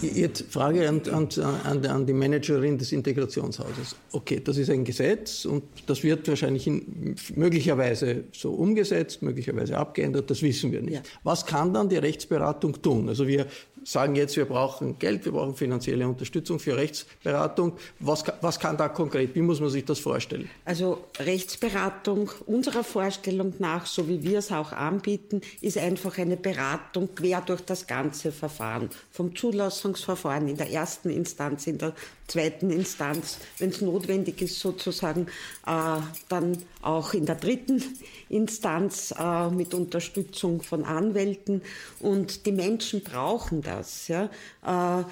Jetzt 0.02 0.46
Frage 0.50 0.88
an, 0.88 1.02
an, 1.12 1.28
an, 1.64 1.86
an 1.86 2.06
die 2.06 2.14
Managerin 2.14 2.78
des 2.78 2.92
Integrationshauses. 2.92 3.96
Okay, 4.12 4.42
das 4.44 4.58
ist 4.58 4.70
ein 4.70 4.86
Gesetz 4.86 5.46
und 5.46 5.64
das 5.86 6.04
wird 6.04 6.28
wahrscheinlich 6.28 6.68
in, 6.68 7.16
möglicherweise 7.36 8.24
so 8.32 8.54
umgesetzt, 8.54 9.22
möglicherweise 9.22 9.78
abgeändert, 9.78 10.30
das 10.30 10.42
wissen 10.42 10.72
wir 10.72 10.82
nicht. 10.82 11.02
Was 11.24 11.46
kann 11.46 11.74
dann 11.74 11.90
die 11.90 11.98
Rechtsberatung 11.98 12.82
tun? 12.82 13.10
Also 13.10 13.28
wir 13.28 13.48
sagen 13.86 14.16
jetzt, 14.16 14.36
wir 14.36 14.46
brauchen 14.46 14.98
Geld, 15.00 15.26
wir 15.26 15.32
brauchen 15.32 15.56
finanzielle 15.56 16.08
Unterstützung 16.08 16.60
für 16.60 16.76
Rechtsberatung. 16.76 17.74
Was, 18.00 18.24
was 18.42 18.60
kann 18.60 18.78
da 18.78 18.90
konkret, 18.90 19.36
wie 19.36 19.42
muss 19.42 19.62
man 19.62 19.70
sich 19.70 19.86
das 19.86 20.00
vorstellen? 20.00 20.50
Also 20.66 21.06
Rechtsberatung 21.20 22.32
unserer 22.48 22.84
Vorstellung 22.84 23.54
nach, 23.60 23.86
so 23.86 24.10
wie 24.10 24.24
wir 24.24 24.40
es 24.40 24.52
auch 24.52 24.72
anbieten, 24.72 25.42
ist 25.62 25.78
einfach 25.78 26.18
eine 26.18 26.36
Beratung 26.36 27.14
quer 27.16 27.42
durch 27.42 27.62
das 27.62 27.86
ganze 27.86 28.32
Verfahren. 28.32 28.90
Vom 29.12 29.36
Zulassungsverfahren 29.36 30.48
in 30.48 30.58
der 30.58 30.72
ersten 30.72 31.10
Instanz, 31.10 31.68
in 31.68 31.78
der 31.78 31.94
zweiten 32.28 32.72
Instanz, 32.72 33.38
wenn 33.60 33.70
es 33.70 33.82
notwendig 33.82 34.42
ist 34.42 34.60
sozusagen, 34.60 35.28
äh, 35.68 36.02
dann 36.28 36.58
auch 36.82 37.14
in 37.14 37.26
der 37.26 37.36
dritten 37.36 37.84
Instanz 38.30 39.14
äh, 39.18 39.50
mit 39.50 39.74
Unterstützung 39.74 40.62
von 40.62 40.84
Anwälten. 40.84 41.62
Und 42.00 42.46
die 42.46 42.52
Menschen 42.52 43.02
brauchen 43.02 43.62
das, 43.62 43.75
ja, 44.08 44.26
äh, 44.64 45.04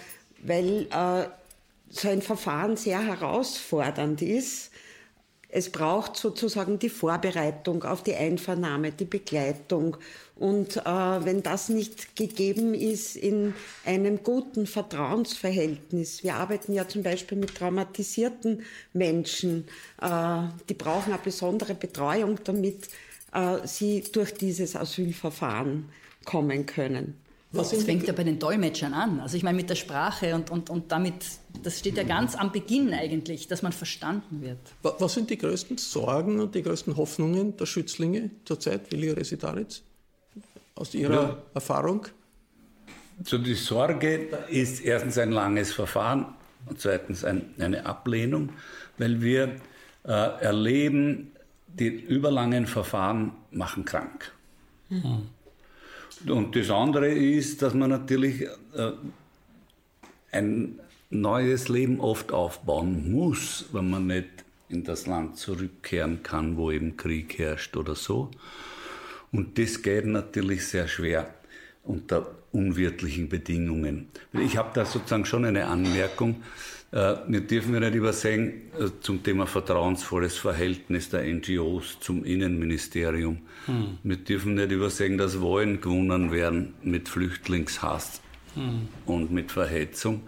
weil 0.44 0.88
äh, 0.92 1.28
so 1.90 2.10
ein 2.10 2.22
Verfahren 2.22 2.76
sehr 2.76 3.02
herausfordernd 3.02 4.22
ist 4.22 4.72
Es 5.56 5.70
braucht 5.70 6.18
sozusagen 6.18 6.80
die 6.80 6.90
Vorbereitung 6.90 7.84
auf 7.84 8.02
die 8.02 8.16
Einvernahme, 8.16 8.92
die 8.92 9.06
Begleitung. 9.06 9.98
Und 10.36 10.78
äh, 10.78 10.84
wenn 10.84 11.44
das 11.44 11.70
nicht 11.70 12.16
gegeben 12.16 12.74
ist 12.74 13.16
in 13.16 13.54
einem 13.86 14.24
guten 14.24 14.66
Vertrauensverhältnis, 14.66 16.24
wir 16.24 16.34
arbeiten 16.34 16.74
ja 16.74 16.88
zum 16.88 17.04
Beispiel 17.04 17.38
mit 17.38 17.54
traumatisierten 17.54 18.64
Menschen, 18.94 19.68
äh, 20.02 20.40
die 20.70 20.74
brauchen 20.74 21.14
eine 21.14 21.22
besondere 21.22 21.76
Betreuung, 21.76 22.40
damit 22.44 22.90
äh, 23.32 23.68
sie 23.68 24.04
durch 24.12 24.34
dieses 24.34 24.76
Asylverfahren 24.76 25.88
kommen 26.26 26.66
können. 26.66 27.23
Was 27.54 27.70
das 27.70 27.84
fängt 27.84 28.08
ja 28.08 28.14
bei 28.14 28.24
den 28.24 28.40
Dolmetschern 28.40 28.94
an. 28.94 29.20
Also 29.20 29.38
ich 29.38 29.44
meine 29.44 29.56
mit 29.56 29.70
der 29.70 29.76
Sprache 29.76 30.34
und, 30.34 30.50
und, 30.50 30.72
und 30.72 30.92
damit, 30.92 31.14
das 31.62 31.80
steht 31.80 31.98
ja 31.98 32.04
ganz 32.04 32.36
am 32.36 32.52
Beginn 32.52 32.92
eigentlich, 32.94 33.48
dass 33.48 33.62
man 33.62 33.72
verstanden 33.72 34.42
wird. 34.42 34.58
Was 34.82 35.14
sind 35.14 35.30
die 35.30 35.38
größten 35.38 35.78
Sorgen 35.78 36.40
und 36.40 36.56
die 36.56 36.64
größten 36.64 36.98
Hoffnungen 36.98 37.56
der 37.56 37.68
Schützlinge 37.68 38.32
zurzeit, 38.46 38.92
Willi 38.92 39.12
Resitaritz, 39.12 39.84
aus 40.74 40.96
Ihrer 40.96 41.14
ja. 41.14 41.38
Erfahrung? 41.54 42.08
So 43.24 43.38
die 43.38 43.54
Sorge 43.54 44.30
ist 44.50 44.82
erstens 44.84 45.20
ein 45.20 45.32
langes 45.32 45.72
Verfahren 45.74 46.34
und 46.66 46.82
zweitens 46.82 47.24
ein, 47.24 47.54
eine 47.60 47.86
Ablehnung, 47.86 48.50
weil 48.98 49.22
wir 49.22 49.58
äh, 50.06 50.10
erleben, 50.12 51.32
die 51.68 51.88
überlangen 51.88 52.66
Verfahren 52.66 53.34
machen 53.52 53.86
krank. 53.86 54.32
Mhm. 54.90 55.30
Und 56.28 56.56
das 56.56 56.70
andere 56.70 57.10
ist, 57.10 57.62
dass 57.62 57.74
man 57.74 57.90
natürlich 57.90 58.42
äh, 58.42 58.92
ein 60.32 60.80
neues 61.10 61.70
Leben 61.70 62.00
oft 62.00 62.32
aufbauen 62.32 63.12
muss, 63.12 63.66
wenn 63.72 63.90
man 63.90 64.08
nicht 64.08 64.30
in 64.70 64.84
das 64.84 65.06
Land 65.06 65.38
zurückkehren 65.38 66.24
kann, 66.24 66.58
wo 66.58 66.72
eben 66.72 66.98
Krieg 66.98 67.38
herrscht 67.38 67.78
oder 67.78 67.96
so. 67.96 68.32
Und 69.32 69.58
das 69.60 69.82
geht 69.82 70.06
natürlich 70.06 70.68
sehr 70.68 70.88
schwer 70.88 71.34
unter 71.84 72.36
unwirtlichen 72.52 73.30
Bedingungen. 73.30 74.08
Ich 74.34 74.58
habe 74.58 74.72
da 74.74 74.86
sozusagen 74.86 75.26
schon 75.26 75.46
eine 75.46 75.68
Anmerkung. 75.68 76.44
Äh, 76.94 77.16
wir 77.28 77.42
dürfen 77.42 77.80
nicht 77.80 77.96
übersehen 77.96 78.72
äh, 78.80 78.90
zum 79.02 79.24
Thema 79.24 79.48
vertrauensvolles 79.48 80.38
Verhältnis 80.38 81.10
der 81.10 81.24
NGOs 81.24 82.00
zum 82.00 82.24
Innenministerium. 82.24 83.40
Hm. 83.66 83.98
Wir 84.04 84.18
dürfen 84.18 84.54
nicht 84.54 84.72
übersehen, 84.72 85.18
dass 85.18 85.42
Wahlen 85.42 85.82
gewonnen 85.82 86.32
werden 86.32 86.76
mit 86.84 87.10
Flüchtlingshass 87.10 88.22
hm. 88.54 88.88
und 89.08 89.32
mit 89.32 89.52
Verhetzung. 89.52 90.22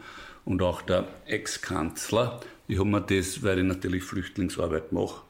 Und 0.43 0.63
auch 0.63 0.81
der 0.81 1.07
Ex-Kanzler, 1.27 2.39
ich 2.67 2.79
habe 2.79 2.89
mir 2.89 3.01
das, 3.01 3.43
weil 3.43 3.59
ich 3.59 3.65
natürlich 3.65 4.03
Flüchtlingsarbeit 4.03 4.91
mache, 4.91 5.21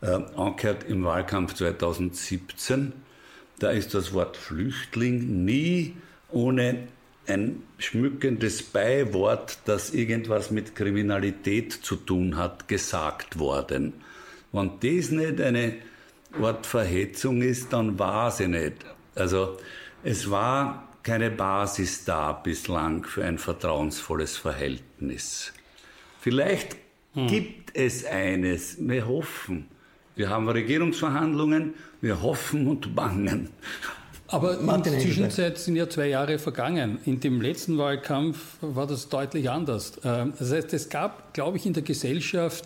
äh, 0.00 0.18
angehört 0.36 0.84
im 0.88 1.04
Wahlkampf 1.04 1.54
2017. 1.54 2.92
Da 3.60 3.70
ist 3.70 3.94
das 3.94 4.12
Wort 4.12 4.36
Flüchtling 4.36 5.44
nie 5.44 5.94
ohne 6.28 6.88
ein 7.28 7.62
schmückendes 7.78 8.62
Beiwort, 8.62 9.58
das 9.64 9.92
irgendwas 9.92 10.50
mit 10.50 10.74
Kriminalität 10.74 11.72
zu 11.72 11.96
tun 11.96 12.36
hat, 12.36 12.68
gesagt 12.68 13.38
worden. 13.38 13.94
Wenn 14.52 14.72
das 14.80 15.10
nicht 15.10 15.40
eine 15.40 15.74
Wortverhetzung 16.38 17.42
ist, 17.42 17.72
dann 17.72 17.98
war 17.98 18.30
sie 18.30 18.48
nicht. 18.48 18.84
Also 19.14 19.58
es 20.02 20.30
war 20.30 20.88
keine 21.02 21.30
Basis 21.30 22.04
da 22.04 22.32
bislang 22.32 23.04
für 23.04 23.24
ein 23.24 23.38
vertrauensvolles 23.38 24.36
Verhältnis. 24.36 25.52
Vielleicht 26.20 26.76
hm. 27.14 27.28
gibt 27.28 27.76
es 27.76 28.04
eines, 28.04 28.76
wir 28.80 29.06
hoffen. 29.06 29.68
Wir 30.16 30.30
haben 30.30 30.48
Regierungsverhandlungen, 30.48 31.74
wir 32.00 32.22
hoffen 32.22 32.66
und 32.66 32.94
bangen. 32.94 33.50
Aber 34.28 34.58
in 34.58 34.82
der 34.82 34.98
Zwischenzeit 34.98 35.58
sind 35.58 35.76
ja 35.76 35.88
zwei 35.88 36.08
Jahre 36.08 36.38
vergangen. 36.38 36.98
In 37.04 37.20
dem 37.20 37.40
letzten 37.40 37.78
Wahlkampf 37.78 38.56
war 38.60 38.86
das 38.86 39.08
deutlich 39.08 39.50
anders. 39.50 39.92
Ähm, 40.04 40.32
das 40.38 40.52
heißt, 40.52 40.72
es 40.74 40.88
gab, 40.88 41.32
glaube 41.32 41.58
ich, 41.58 41.66
in 41.66 41.74
der 41.74 41.84
Gesellschaft 41.84 42.64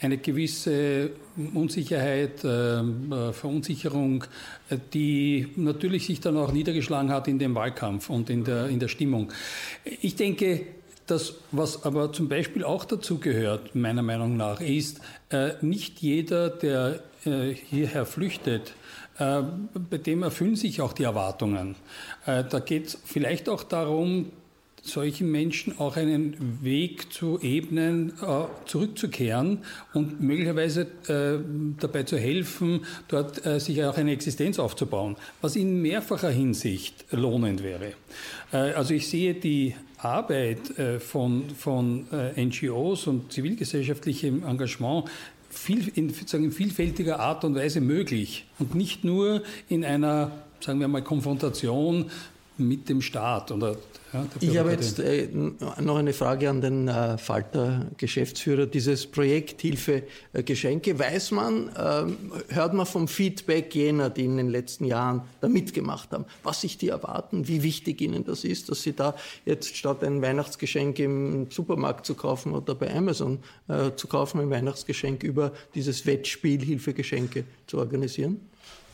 eine 0.00 0.18
gewisse 0.18 1.10
Unsicherheit, 1.54 2.44
ähm, 2.44 3.12
äh, 3.12 3.32
Verunsicherung, 3.32 4.24
äh, 4.68 4.76
die 4.92 5.48
natürlich 5.56 6.06
sich 6.06 6.20
dann 6.20 6.36
auch 6.36 6.52
niedergeschlagen 6.52 7.10
hat 7.10 7.26
in 7.26 7.38
dem 7.38 7.54
Wahlkampf 7.54 8.10
und 8.10 8.30
in 8.30 8.44
der, 8.44 8.68
in 8.68 8.78
der 8.78 8.88
Stimmung. 8.88 9.32
Ich 10.00 10.14
denke, 10.14 10.66
das, 11.06 11.34
was 11.52 11.84
aber 11.84 12.12
zum 12.12 12.28
Beispiel 12.28 12.64
auch 12.64 12.84
dazu 12.84 13.18
gehört, 13.18 13.74
meiner 13.74 14.02
Meinung 14.02 14.36
nach, 14.36 14.60
ist, 14.60 15.00
äh, 15.30 15.52
nicht 15.62 16.00
jeder, 16.00 16.50
der 16.50 17.00
hierher 17.24 18.06
flüchtet, 18.06 18.74
bei 19.18 19.98
dem 19.98 20.22
erfüllen 20.22 20.56
sich 20.56 20.80
auch 20.80 20.92
die 20.92 21.02
Erwartungen. 21.02 21.74
Äh, 22.26 22.44
da 22.48 22.60
geht 22.60 22.86
es 22.86 22.98
vielleicht 23.04 23.48
auch 23.48 23.64
darum, 23.64 24.30
solchen 24.80 25.30
Menschen 25.30 25.78
auch 25.80 25.96
einen 25.96 26.62
Weg 26.62 27.12
zu 27.12 27.40
ebnen, 27.42 28.12
äh, 28.22 28.44
zurückzukehren 28.64 29.58
und 29.92 30.20
möglicherweise 30.20 30.86
dabei 31.80 32.04
zu 32.04 32.16
helfen, 32.16 32.86
dort 33.08 33.42
sich 33.60 33.84
auch 33.84 33.96
eine 33.96 34.12
Existenz 34.12 34.58
aufzubauen, 34.58 35.16
was 35.42 35.56
in 35.56 35.82
mehrfacher 35.82 36.30
Hinsicht 36.30 37.04
lohnend 37.10 37.62
wäre. 37.62 37.94
Also 38.52 38.94
ich 38.94 39.08
sehe 39.08 39.34
die 39.34 39.74
Arbeit 39.98 40.72
von, 41.00 41.50
von 41.50 42.06
NGOs 42.36 43.08
und 43.08 43.32
zivilgesellschaftlichem 43.32 44.44
Engagement 44.46 45.10
viel, 45.48 45.88
in, 45.88 46.12
sagen, 46.12 46.44
in 46.44 46.52
vielfältiger 46.52 47.20
Art 47.20 47.44
und 47.44 47.54
Weise 47.54 47.80
möglich. 47.80 48.46
Und 48.58 48.74
nicht 48.74 49.04
nur 49.04 49.42
in 49.68 49.84
einer, 49.84 50.32
sagen 50.60 50.80
wir 50.80 50.88
mal, 50.88 51.02
Konfrontation 51.02 52.10
mit 52.58 52.88
dem 52.88 53.00
Staat 53.00 53.50
oder 53.50 53.76
ja, 54.12 54.26
ich 54.40 54.56
habe 54.56 54.70
jetzt 54.70 54.98
äh, 55.00 55.28
noch 55.30 55.96
eine 55.96 56.14
Frage 56.14 56.48
an 56.48 56.62
den 56.62 56.88
äh, 56.88 57.18
Falter-Geschäftsführer. 57.18 58.64
Dieses 58.64 59.06
Projekt 59.06 59.60
Hilfe 59.60 60.04
äh, 60.32 60.42
Geschenke, 60.42 60.98
weiß 60.98 61.32
man, 61.32 61.70
ähm, 61.76 62.16
hört 62.48 62.72
man 62.72 62.86
vom 62.86 63.06
Feedback 63.06 63.74
jener, 63.74 64.08
die 64.08 64.24
in 64.24 64.38
den 64.38 64.48
letzten 64.48 64.86
Jahren 64.86 65.22
da 65.42 65.48
mitgemacht 65.48 66.12
haben, 66.12 66.24
was 66.42 66.62
sich 66.62 66.78
die 66.78 66.88
erwarten, 66.88 67.48
wie 67.48 67.62
wichtig 67.62 68.00
ihnen 68.00 68.24
das 68.24 68.44
ist, 68.44 68.70
dass 68.70 68.82
sie 68.82 68.94
da 68.94 69.14
jetzt 69.44 69.76
statt 69.76 70.02
ein 70.02 70.22
Weihnachtsgeschenk 70.22 70.98
im 71.00 71.50
Supermarkt 71.50 72.06
zu 72.06 72.14
kaufen 72.14 72.54
oder 72.54 72.74
bei 72.74 72.94
Amazon 72.94 73.40
äh, 73.68 73.90
zu 73.94 74.06
kaufen, 74.06 74.40
ein 74.40 74.48
Weihnachtsgeschenk 74.48 75.22
über 75.22 75.52
dieses 75.74 76.06
Wettspiel 76.06 76.64
Hilfe 76.64 76.94
Geschenke 76.94 77.44
zu 77.66 77.76
organisieren? 77.76 78.40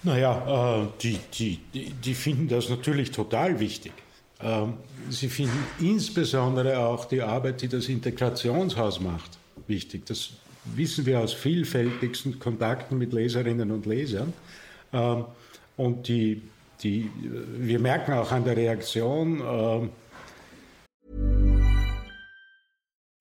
Naja, 0.05 0.83
äh, 0.83 0.87
die, 1.01 1.19
die, 1.33 1.61
die, 1.90 2.14
finden 2.14 2.49
das 2.49 2.69
natürlich 2.69 3.11
total 3.11 3.59
wichtig. 3.59 3.93
Ähm, 4.40 4.75
sie 5.09 5.29
finden 5.29 5.59
insbesondere 5.81 6.79
auch 6.79 7.07
die 7.07 7.23
Arbeit, 7.23 7.62
die 7.62 7.69
das 7.69 7.88
Integrationshaus 7.88 9.01
macht, 9.01 9.38
wichtig. 9.67 10.05
Das 10.07 10.31
wissen 10.67 11.07
wir 11.07 11.21
aus 11.21 11.33
vielfältigsten 11.33 12.38
Kontakten 12.38 12.99
mit 12.99 13.14
Leserinnen 13.14 13.71
und 13.71 13.87
Lesern. 13.87 14.35
Ähm, 14.93 15.25
und 15.79 16.07
die, 16.07 16.43
die, 16.83 17.11
wir 17.59 17.79
merken 17.79 18.12
auch 18.12 18.31
an 18.31 18.45
der 18.45 18.59
Reaktion. 18.59 19.40
Ähm, 19.40 19.90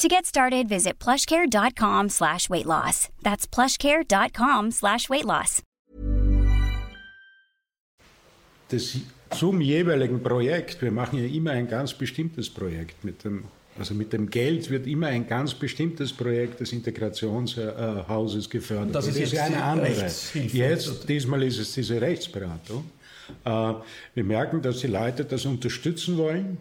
To 0.00 0.08
get 0.08 0.24
started, 0.24 0.66
visit 0.66 0.98
plushcare.com 0.98 2.08
slash 2.08 2.48
weight 2.48 2.64
loss. 2.64 3.10
That's 3.22 3.46
plushcare.com 3.46 4.70
slash 4.70 5.10
weight 5.10 5.26
loss. 5.26 5.62
Das 8.70 8.96
zum 9.30 9.60
jeweiligen 9.60 10.22
Projekt, 10.22 10.80
wir 10.80 10.90
machen 10.90 11.18
ja 11.18 11.26
immer 11.26 11.50
ein 11.50 11.68
ganz 11.68 11.92
bestimmtes 11.92 12.48
Projekt 12.48 13.04
mit 13.04 13.24
dem 13.24 13.44
Also 13.78 13.94
mit 13.94 14.12
dem 14.12 14.30
Geld 14.30 14.70
wird 14.70 14.86
immer 14.86 15.08
ein 15.08 15.26
ganz 15.26 15.54
bestimmtes 15.54 16.12
Projekt 16.12 16.60
des 16.60 16.72
Integrationshauses 16.72 18.48
gefördert. 18.48 18.94
Das 18.94 19.06
ist, 19.06 19.16
das 19.16 19.24
ist 19.24 19.32
jetzt 19.32 19.42
eine 19.42 19.62
andere. 19.62 20.10
Jetzt, 20.34 21.08
diesmal 21.08 21.42
ist 21.42 21.58
es 21.58 21.72
diese 21.72 22.00
Rechtsberatung. 22.00 22.84
Äh, 23.44 23.74
wir 24.14 24.24
merken, 24.24 24.60
dass 24.60 24.80
die 24.80 24.88
Leute 24.88 25.24
das 25.24 25.44
unterstützen 25.44 26.16
wollen. 26.16 26.58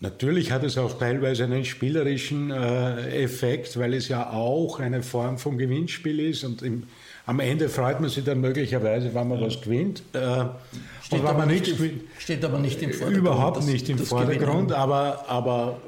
Natürlich 0.00 0.52
hat 0.52 0.62
es 0.62 0.78
auch 0.78 0.96
teilweise 0.96 1.44
einen 1.44 1.64
spielerischen 1.64 2.52
äh, 2.52 3.22
Effekt, 3.24 3.76
weil 3.78 3.94
es 3.94 4.06
ja 4.06 4.30
auch 4.30 4.78
eine 4.78 5.02
Form 5.02 5.38
vom 5.38 5.58
Gewinnspiel 5.58 6.20
ist 6.20 6.44
und 6.44 6.62
im, 6.62 6.84
am 7.26 7.40
Ende 7.40 7.68
freut 7.68 8.00
man 8.00 8.08
sich 8.08 8.22
dann 8.22 8.40
möglicherweise, 8.40 9.12
wenn 9.12 9.26
man 9.26 9.40
was 9.40 9.60
gewinnt. 9.60 10.02
Äh, 10.12 10.44
steht, 11.02 11.24
aber 11.24 11.46
nicht, 11.46 11.66
im, 11.66 12.00
steht 12.16 12.44
aber 12.44 12.60
nicht 12.60 12.80
im 12.80 12.92
Vordergrund. 12.92 13.18
Überhaupt 13.18 13.56
das, 13.56 13.66
nicht 13.66 13.88
im 13.88 13.98
Vordergrund, 13.98 14.70
aber, 14.70 15.28
aber 15.28 15.80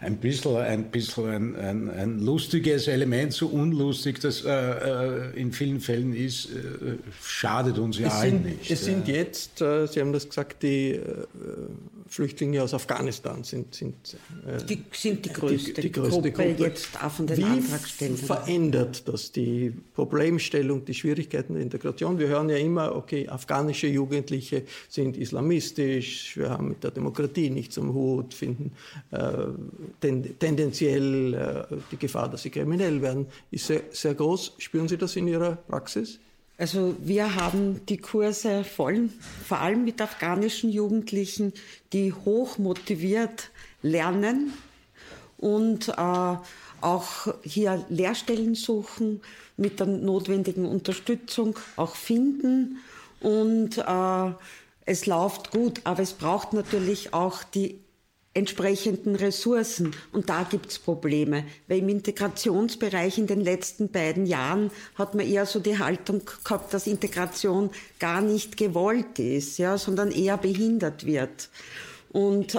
ein 0.00 0.16
bisschen, 0.16 0.56
ein, 0.56 0.84
bisschen 0.84 1.28
ein, 1.28 1.56
ein, 1.56 1.90
ein 1.90 2.18
lustiges 2.20 2.88
Element, 2.88 3.34
so 3.34 3.48
unlustig 3.48 4.18
das 4.20 4.44
äh, 4.44 4.50
äh 4.50 5.40
in 5.40 5.52
vielen 5.52 5.80
Fällen 5.80 6.14
ist, 6.16 6.46
äh, 6.46 6.96
schadet 7.22 7.78
uns 7.78 7.98
ja 7.98 8.08
allen 8.08 8.44
nicht. 8.44 8.70
Es 8.70 8.86
sind 8.86 9.06
jetzt, 9.08 9.60
äh, 9.60 9.86
Sie 9.86 10.00
haben 10.00 10.14
das 10.14 10.26
gesagt, 10.26 10.62
die 10.62 10.98
Flüchtlinge 12.12 12.62
aus 12.62 12.74
Afghanistan 12.74 13.42
sind, 13.42 13.74
sind, 13.74 13.94
äh, 14.46 14.62
die, 14.64 14.84
sind 14.92 15.24
die 15.24 15.32
größte, 15.32 15.72
die, 15.72 15.80
die 15.80 15.92
größte 15.92 16.30
Gruppe, 16.30 16.54
jetzt 16.58 17.02
auf 17.02 17.16
den 17.16 17.36
Wie 17.36 17.42
Antrag 17.42 17.88
stellen. 17.88 18.18
verändert 18.18 19.08
das 19.08 19.32
die 19.32 19.72
Problemstellung, 19.94 20.84
die 20.84 20.92
Schwierigkeiten 20.92 21.54
der 21.54 21.62
Integration? 21.62 22.18
Wir 22.18 22.28
hören 22.28 22.50
ja 22.50 22.58
immer, 22.58 22.94
okay, 22.94 23.26
afghanische 23.28 23.86
Jugendliche 23.86 24.64
sind 24.90 25.16
islamistisch, 25.16 26.36
wir 26.36 26.50
haben 26.50 26.68
mit 26.68 26.84
der 26.84 26.90
Demokratie 26.90 27.48
nichts 27.48 27.78
am 27.78 27.94
Hut, 27.94 28.34
finden 28.34 28.72
ten, 30.00 30.38
tendenziell 30.38 31.34
äh, 31.34 31.76
die 31.90 31.96
Gefahr, 31.96 32.28
dass 32.28 32.42
sie 32.42 32.50
kriminell 32.50 33.00
werden, 33.00 33.26
ist 33.50 33.66
sehr, 33.66 33.82
sehr 33.90 34.14
groß. 34.14 34.56
Spüren 34.58 34.88
Sie 34.88 34.98
das 34.98 35.16
in 35.16 35.28
Ihrer 35.28 35.56
Praxis? 35.56 36.18
Also 36.62 36.94
wir 37.00 37.34
haben 37.34 37.84
die 37.86 37.96
Kurse 37.96 38.62
voll, 38.62 39.08
vor 39.44 39.58
allem 39.58 39.84
mit 39.84 40.00
afghanischen 40.00 40.70
Jugendlichen, 40.70 41.52
die 41.92 42.12
hoch 42.12 42.56
motiviert 42.56 43.50
lernen 43.82 44.52
und 45.38 45.88
äh, 45.88 46.36
auch 46.80 47.34
hier 47.42 47.84
Lehrstellen 47.88 48.54
suchen, 48.54 49.22
mit 49.56 49.80
der 49.80 49.88
notwendigen 49.88 50.64
Unterstützung 50.64 51.58
auch 51.74 51.96
finden. 51.96 52.78
Und 53.18 53.78
äh, 53.78 54.32
es 54.86 55.06
läuft 55.06 55.50
gut, 55.50 55.80
aber 55.82 56.02
es 56.02 56.12
braucht 56.12 56.52
natürlich 56.52 57.12
auch 57.12 57.42
die 57.42 57.80
entsprechenden 58.34 59.14
Ressourcen. 59.16 59.94
Und 60.12 60.28
da 60.28 60.44
gibt's 60.44 60.78
Probleme, 60.78 61.44
weil 61.68 61.78
im 61.78 61.88
Integrationsbereich 61.88 63.18
in 63.18 63.26
den 63.26 63.40
letzten 63.40 63.88
beiden 63.88 64.26
Jahren 64.26 64.70
hat 64.94 65.14
man 65.14 65.26
eher 65.26 65.46
so 65.46 65.60
die 65.60 65.78
Haltung 65.78 66.22
gehabt, 66.44 66.72
dass 66.72 66.86
Integration 66.86 67.70
gar 67.98 68.20
nicht 68.20 68.56
gewollt 68.56 69.18
ist, 69.18 69.58
ja, 69.58 69.76
sondern 69.76 70.10
eher 70.10 70.38
behindert 70.38 71.04
wird. 71.04 71.50
Und 72.10 72.54
äh, 72.54 72.58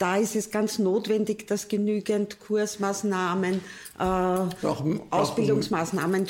da 0.00 0.16
ist 0.16 0.34
es 0.34 0.50
ganz 0.50 0.78
notwendig, 0.78 1.46
dass 1.46 1.68
genügend 1.68 2.40
Kursmaßnahmen, 2.40 3.54
äh, 3.54 3.60
brauchen, 3.98 5.02
Ausbildungsmaßnahmen 5.10 6.26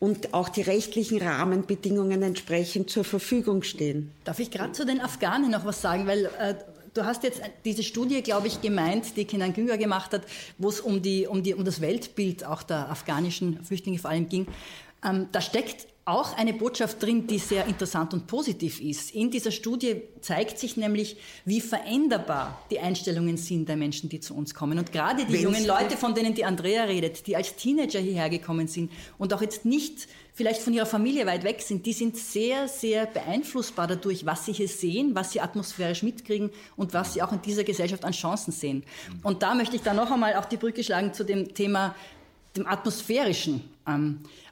und 0.00 0.34
auch 0.34 0.48
die 0.48 0.62
rechtlichen 0.62 1.22
Rahmenbedingungen 1.22 2.20
entsprechend 2.24 2.90
zur 2.90 3.04
Verfügung 3.04 3.62
stehen. 3.62 4.10
Darf 4.24 4.40
ich 4.40 4.50
gerade 4.50 4.72
zu 4.72 4.84
den 4.84 5.00
Afghanen 5.00 5.52
noch 5.52 5.64
was 5.64 5.80
sagen, 5.80 6.08
weil 6.08 6.24
äh, 6.24 6.54
Du 6.94 7.06
hast 7.06 7.22
jetzt 7.22 7.40
diese 7.64 7.82
Studie, 7.82 8.22
glaube 8.22 8.48
ich, 8.48 8.60
gemeint, 8.60 9.16
die 9.16 9.24
Kenan 9.24 9.54
Günger 9.54 9.78
gemacht 9.78 10.12
hat, 10.12 10.22
wo 10.58 10.68
es 10.68 10.80
um, 10.80 11.00
die, 11.00 11.26
um, 11.26 11.42
die, 11.42 11.54
um 11.54 11.64
das 11.64 11.80
Weltbild 11.80 12.44
auch 12.44 12.62
der 12.62 12.90
afghanischen 12.90 13.64
Flüchtlinge 13.64 13.98
vor 13.98 14.10
allem 14.10 14.28
ging. 14.28 14.46
Ähm, 15.02 15.28
da 15.32 15.40
steckt 15.40 15.86
auch 16.04 16.36
eine 16.36 16.52
Botschaft 16.52 17.00
drin, 17.00 17.28
die 17.28 17.38
sehr 17.38 17.66
interessant 17.66 18.12
und 18.12 18.26
positiv 18.26 18.80
ist. 18.80 19.14
In 19.14 19.30
dieser 19.30 19.52
Studie 19.52 20.02
zeigt 20.20 20.58
sich 20.58 20.76
nämlich, 20.76 21.16
wie 21.44 21.60
veränderbar 21.60 22.60
die 22.72 22.80
Einstellungen 22.80 23.36
sind 23.36 23.68
der 23.68 23.76
Menschen, 23.76 24.08
die 24.08 24.18
zu 24.18 24.34
uns 24.34 24.52
kommen. 24.52 24.78
Und 24.78 24.90
gerade 24.90 25.24
die 25.24 25.32
Wenn 25.32 25.42
jungen 25.42 25.64
Leute, 25.64 25.96
von 25.96 26.12
denen 26.12 26.34
die 26.34 26.44
Andrea 26.44 26.84
redet, 26.84 27.26
die 27.28 27.36
als 27.36 27.54
Teenager 27.54 28.00
hierher 28.00 28.30
gekommen 28.30 28.66
sind 28.66 28.90
und 29.16 29.32
auch 29.32 29.42
jetzt 29.42 29.64
nicht 29.64 30.08
vielleicht 30.34 30.60
von 30.60 30.72
ihrer 30.72 30.86
Familie 30.86 31.24
weit 31.26 31.44
weg 31.44 31.62
sind, 31.62 31.86
die 31.86 31.92
sind 31.92 32.16
sehr, 32.16 32.66
sehr 32.66 33.06
beeinflussbar 33.06 33.86
dadurch, 33.86 34.26
was 34.26 34.44
sie 34.46 34.52
hier 34.52 34.68
sehen, 34.68 35.14
was 35.14 35.30
sie 35.30 35.40
atmosphärisch 35.40 36.02
mitkriegen 36.02 36.50
und 36.76 36.94
was 36.94 37.14
sie 37.14 37.22
auch 37.22 37.30
in 37.30 37.42
dieser 37.42 37.62
Gesellschaft 37.62 38.04
an 38.04 38.12
Chancen 38.12 38.50
sehen. 38.50 38.82
Und 39.22 39.44
da 39.44 39.54
möchte 39.54 39.76
ich 39.76 39.82
dann 39.82 39.96
noch 39.96 40.10
einmal 40.10 40.34
auch 40.34 40.46
die 40.46 40.56
Brücke 40.56 40.82
schlagen 40.82 41.14
zu 41.14 41.24
dem 41.24 41.54
Thema 41.54 41.94
dem 42.56 42.66
atmosphärischen, 42.66 43.62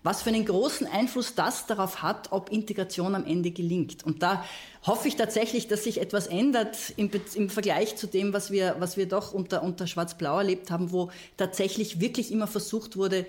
was 0.03 0.23
für 0.23 0.31
einen 0.31 0.45
großen 0.45 0.87
Einfluss 0.87 1.35
das 1.35 1.67
darauf 1.67 2.03
hat, 2.03 2.33
ob 2.33 2.51
Integration 2.51 3.15
am 3.15 3.25
Ende 3.25 3.51
gelingt. 3.51 4.05
Und 4.05 4.23
da 4.23 4.45
hoffe 4.87 5.09
ich 5.09 5.17
tatsächlich, 5.17 5.69
dass 5.69 5.85
sich 5.85 6.01
etwas 6.01 6.27
ändert 6.27 6.77
im, 6.97 7.11
im 7.35 7.51
Vergleich 7.51 7.97
zu 7.97 8.07
dem, 8.07 8.33
was 8.33 8.51
wir, 8.51 8.77
was 8.79 8.97
wir 8.97 9.07
doch 9.07 9.33
unter, 9.33 9.63
unter 9.63 9.87
Schwarz-Blau 9.87 10.39
erlebt 10.39 10.71
haben, 10.71 10.93
wo 10.93 11.11
tatsächlich 11.37 12.01
wirklich 12.01 12.33
immer 12.33 12.47
versucht 12.47 12.97
wurde, 12.97 13.27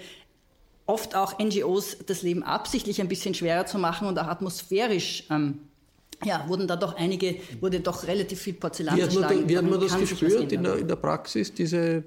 oft 0.86 1.16
auch 1.16 1.40
NGOs 1.40 1.98
das 2.06 2.22
Leben 2.22 2.44
absichtlich 2.44 3.00
ein 3.00 3.08
bisschen 3.08 3.34
schwerer 3.34 3.66
zu 3.66 3.78
machen 3.78 4.08
und 4.08 4.18
auch 4.20 4.28
atmosphärisch 4.28 5.26
ähm, 5.30 5.60
ja, 6.24 6.46
wurden 6.48 6.68
da 6.68 6.76
doch 6.76 6.96
einige, 6.96 7.36
wurde 7.60 7.80
doch 7.80 8.08
relativ 8.08 8.40
viel 8.40 8.54
Porzellan 8.54 8.98
Wie 8.98 9.04
hat 9.04 9.14
man, 9.14 9.50
wie 9.50 9.58
hat 9.58 9.70
man 9.70 9.80
das 9.80 9.98
gespürt 9.98 10.52
in 10.52 10.64
der, 10.64 10.78
in 10.78 10.88
der 10.88 10.96
Praxis, 10.96 11.54
diese 11.54 12.04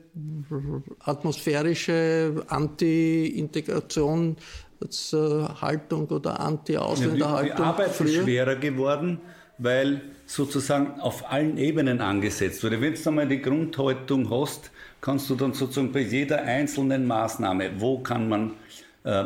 atmosphärische 1.00 2.44
Anti-Integration, 2.48 4.36
Haltung 5.12 6.08
oder 6.08 6.40
Anti-Ausländerhaltung? 6.40 7.48
Ja, 7.48 7.54
die, 7.54 7.56
die 7.56 7.62
Arbeit 7.62 7.90
früher? 7.90 8.08
ist 8.08 8.22
schwerer 8.22 8.56
geworden, 8.56 9.20
weil 9.58 10.02
sozusagen 10.26 11.00
auf 11.00 11.30
allen 11.30 11.58
Ebenen 11.58 12.00
angesetzt 12.00 12.62
wurde. 12.64 12.80
Wenn 12.80 12.94
du 12.94 13.08
einmal 13.08 13.28
die 13.28 13.40
Grundhaltung 13.40 14.30
hast, 14.30 14.70
kannst 15.00 15.28
du 15.30 15.34
dann 15.34 15.52
sozusagen 15.52 15.92
bei 15.92 16.00
jeder 16.00 16.42
einzelnen 16.42 17.06
Maßnahme, 17.06 17.72
wo 17.78 17.98
kann 17.98 18.28
man 18.28 18.52
äh, 19.04 19.24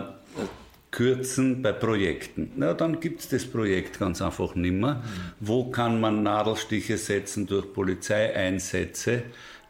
kürzen 0.90 1.62
bei 1.62 1.72
Projekten. 1.72 2.52
Na, 2.56 2.74
dann 2.74 3.00
gibt 3.00 3.20
es 3.20 3.28
das 3.28 3.44
Projekt 3.44 3.98
ganz 3.98 4.22
einfach 4.22 4.54
nimmer. 4.54 4.94
Mhm. 4.94 5.00
Wo 5.40 5.70
kann 5.70 6.00
man 6.00 6.22
Nadelstiche 6.22 6.96
setzen 6.96 7.46
durch 7.46 7.72
Polizeieinsätze, 7.72 9.22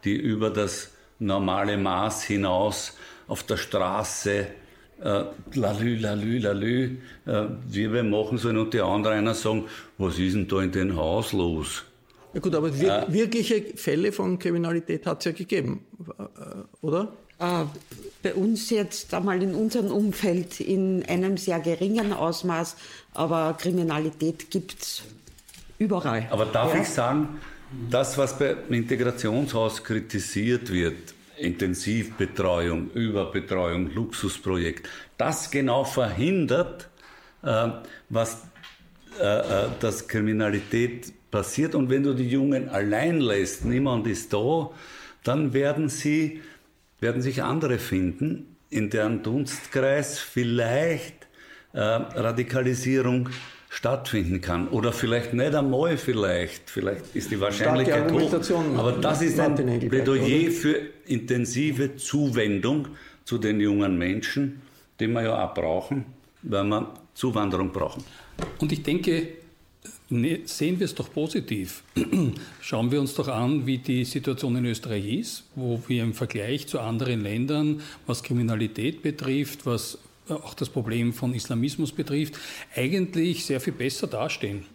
die 0.03 0.15
über 0.15 0.49
das 0.49 0.91
normale 1.19 1.77
Maß 1.77 2.23
hinaus 2.23 2.97
auf 3.27 3.43
der 3.43 3.57
Straße 3.57 4.47
äh, 5.01 5.23
lalü, 5.53 5.95
lalü, 5.97 6.39
lalü, 6.39 6.97
äh, 7.25 7.45
wir 7.67 8.03
machen 8.03 8.37
sollen 8.37 8.57
und 8.57 8.73
die 8.73 8.81
anderen 8.81 9.17
einer 9.17 9.33
sagen, 9.33 9.65
was 9.97 10.19
ist 10.19 10.35
denn 10.35 10.47
da 10.47 10.61
in 10.61 10.71
dem 10.71 10.95
Haus 10.95 11.33
los? 11.33 11.83
Ja 12.33 12.39
gut, 12.39 12.53
aber 12.53 12.77
wir, 12.79 13.07
äh, 13.07 13.13
wirkliche 13.13 13.61
Fälle 13.75 14.11
von 14.11 14.37
Kriminalität 14.37 15.05
hat 15.05 15.19
es 15.19 15.25
ja 15.25 15.31
gegeben, 15.31 15.85
äh, 16.17 16.85
oder? 16.85 17.13
Äh, 17.39 17.65
bei 18.21 18.33
uns 18.33 18.69
jetzt 18.69 19.13
einmal 19.13 19.41
in 19.41 19.55
unserem 19.55 19.91
Umfeld 19.91 20.59
in 20.59 21.05
einem 21.07 21.37
sehr 21.37 21.59
geringen 21.59 22.11
Ausmaß, 22.11 22.75
aber 23.13 23.55
Kriminalität 23.57 24.51
gibt 24.51 24.81
es 24.81 25.03
überall. 25.77 26.27
Aber 26.29 26.45
darf 26.45 26.73
ja? 26.73 26.81
ich 26.81 26.89
sagen, 26.89 27.39
das, 27.89 28.17
was 28.17 28.37
beim 28.37 28.57
Integrationshaus 28.69 29.83
kritisiert 29.83 30.69
wird, 30.69 31.13
Intensivbetreuung, 31.37 32.91
Überbetreuung, 32.91 33.93
Luxusprojekt, 33.93 34.89
das 35.17 35.49
genau 35.49 35.85
verhindert, 35.85 36.89
äh, 37.41 37.69
was 38.09 38.43
äh, 39.19 39.65
äh, 39.65 39.69
dass 39.79 40.07
Kriminalität 40.07 41.13
passiert. 41.31 41.75
Und 41.75 41.89
wenn 41.89 42.03
du 42.03 42.13
die 42.13 42.29
Jungen 42.29 42.69
allein 42.69 43.19
lässt, 43.19 43.65
niemand 43.65 44.07
ist 44.07 44.33
da, 44.33 44.71
dann 45.23 45.53
werden 45.53 45.89
sie 45.89 46.41
werden 46.99 47.21
sich 47.21 47.43
andere 47.43 47.79
finden, 47.79 48.55
in 48.69 48.89
deren 48.89 49.23
Dunstkreis 49.23 50.19
vielleicht 50.19 51.27
äh, 51.73 51.79
Radikalisierung 51.79 53.29
stattfinden 53.69 54.41
kann. 54.41 54.67
Oder 54.69 54.91
vielleicht 54.91 55.33
nicht 55.33 55.53
einmal 55.53 55.97
vielleicht, 55.97 56.69
vielleicht 56.69 57.15
ist 57.15 57.31
die 57.31 57.39
Wahrscheinlichkeit 57.39 58.11
hoch. 58.11 58.33
Aber 58.77 58.93
das 58.93 59.21
ist 59.21 59.39
ein 59.39 59.55
Plädoyer 59.55 60.51
für 60.51 60.75
intensive 61.05 61.95
Zuwendung 61.95 62.87
zu 63.23 63.37
den 63.37 63.59
jungen 63.59 63.97
Menschen, 63.97 64.61
die 64.99 65.07
wir 65.07 65.23
ja 65.23 65.45
auch 65.45 65.53
brauchen, 65.53 66.05
weil 66.41 66.63
wir 66.63 66.93
Zuwanderung 67.13 67.71
brauchen. 67.71 68.03
Und 68.59 68.71
ich 68.71 68.81
denke, 68.81 69.27
Nee, 70.11 70.41
sehen 70.45 70.79
wir 70.79 70.85
es 70.85 70.95
doch 70.95 71.13
positiv. 71.13 71.83
Schauen 72.61 72.91
wir 72.91 72.99
uns 72.99 73.13
doch 73.13 73.27
an, 73.27 73.67
wie 73.67 73.77
die 73.77 74.05
Situation 74.05 74.55
in 74.55 74.65
Österreich 74.65 75.05
ist, 75.05 75.43
wo 75.53 75.81
wir 75.87 76.01
im 76.01 76.15
Vergleich 76.15 76.65
zu 76.65 76.79
anderen 76.79 77.21
Ländern, 77.21 77.81
was 78.07 78.23
Kriminalität 78.23 79.03
betrifft, 79.03 79.67
was 79.67 79.99
auch 80.31 80.53
das 80.53 80.69
Problem 80.69 81.13
von 81.13 81.33
Islamismus 81.33 81.91
betrifft, 81.91 82.35
eigentlich 82.75 83.45
sehr 83.45 83.59
viel 83.59 83.73
besser 83.73 84.07
dastehen. 84.07 84.65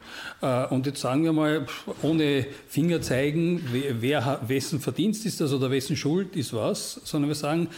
Äh, 0.41 0.67
und 0.67 0.87
jetzt 0.87 1.01
sagen 1.01 1.25
wir 1.25 1.33
mal, 1.33 1.67
ohne 2.03 2.47
Finger 2.69 3.01
zeigen, 3.01 3.63
wer, 4.01 4.41
wessen 4.47 4.81
Verdienst 4.81 5.27
ist 5.27 5.41
das 5.41 5.53
oder 5.53 5.71
wessen 5.71 5.97
Schuld 5.97 6.37
ist 6.37 6.53
was, 6.53 7.01
sondern 7.05 7.31
wir 7.31 7.37
sagen, 7.37 7.69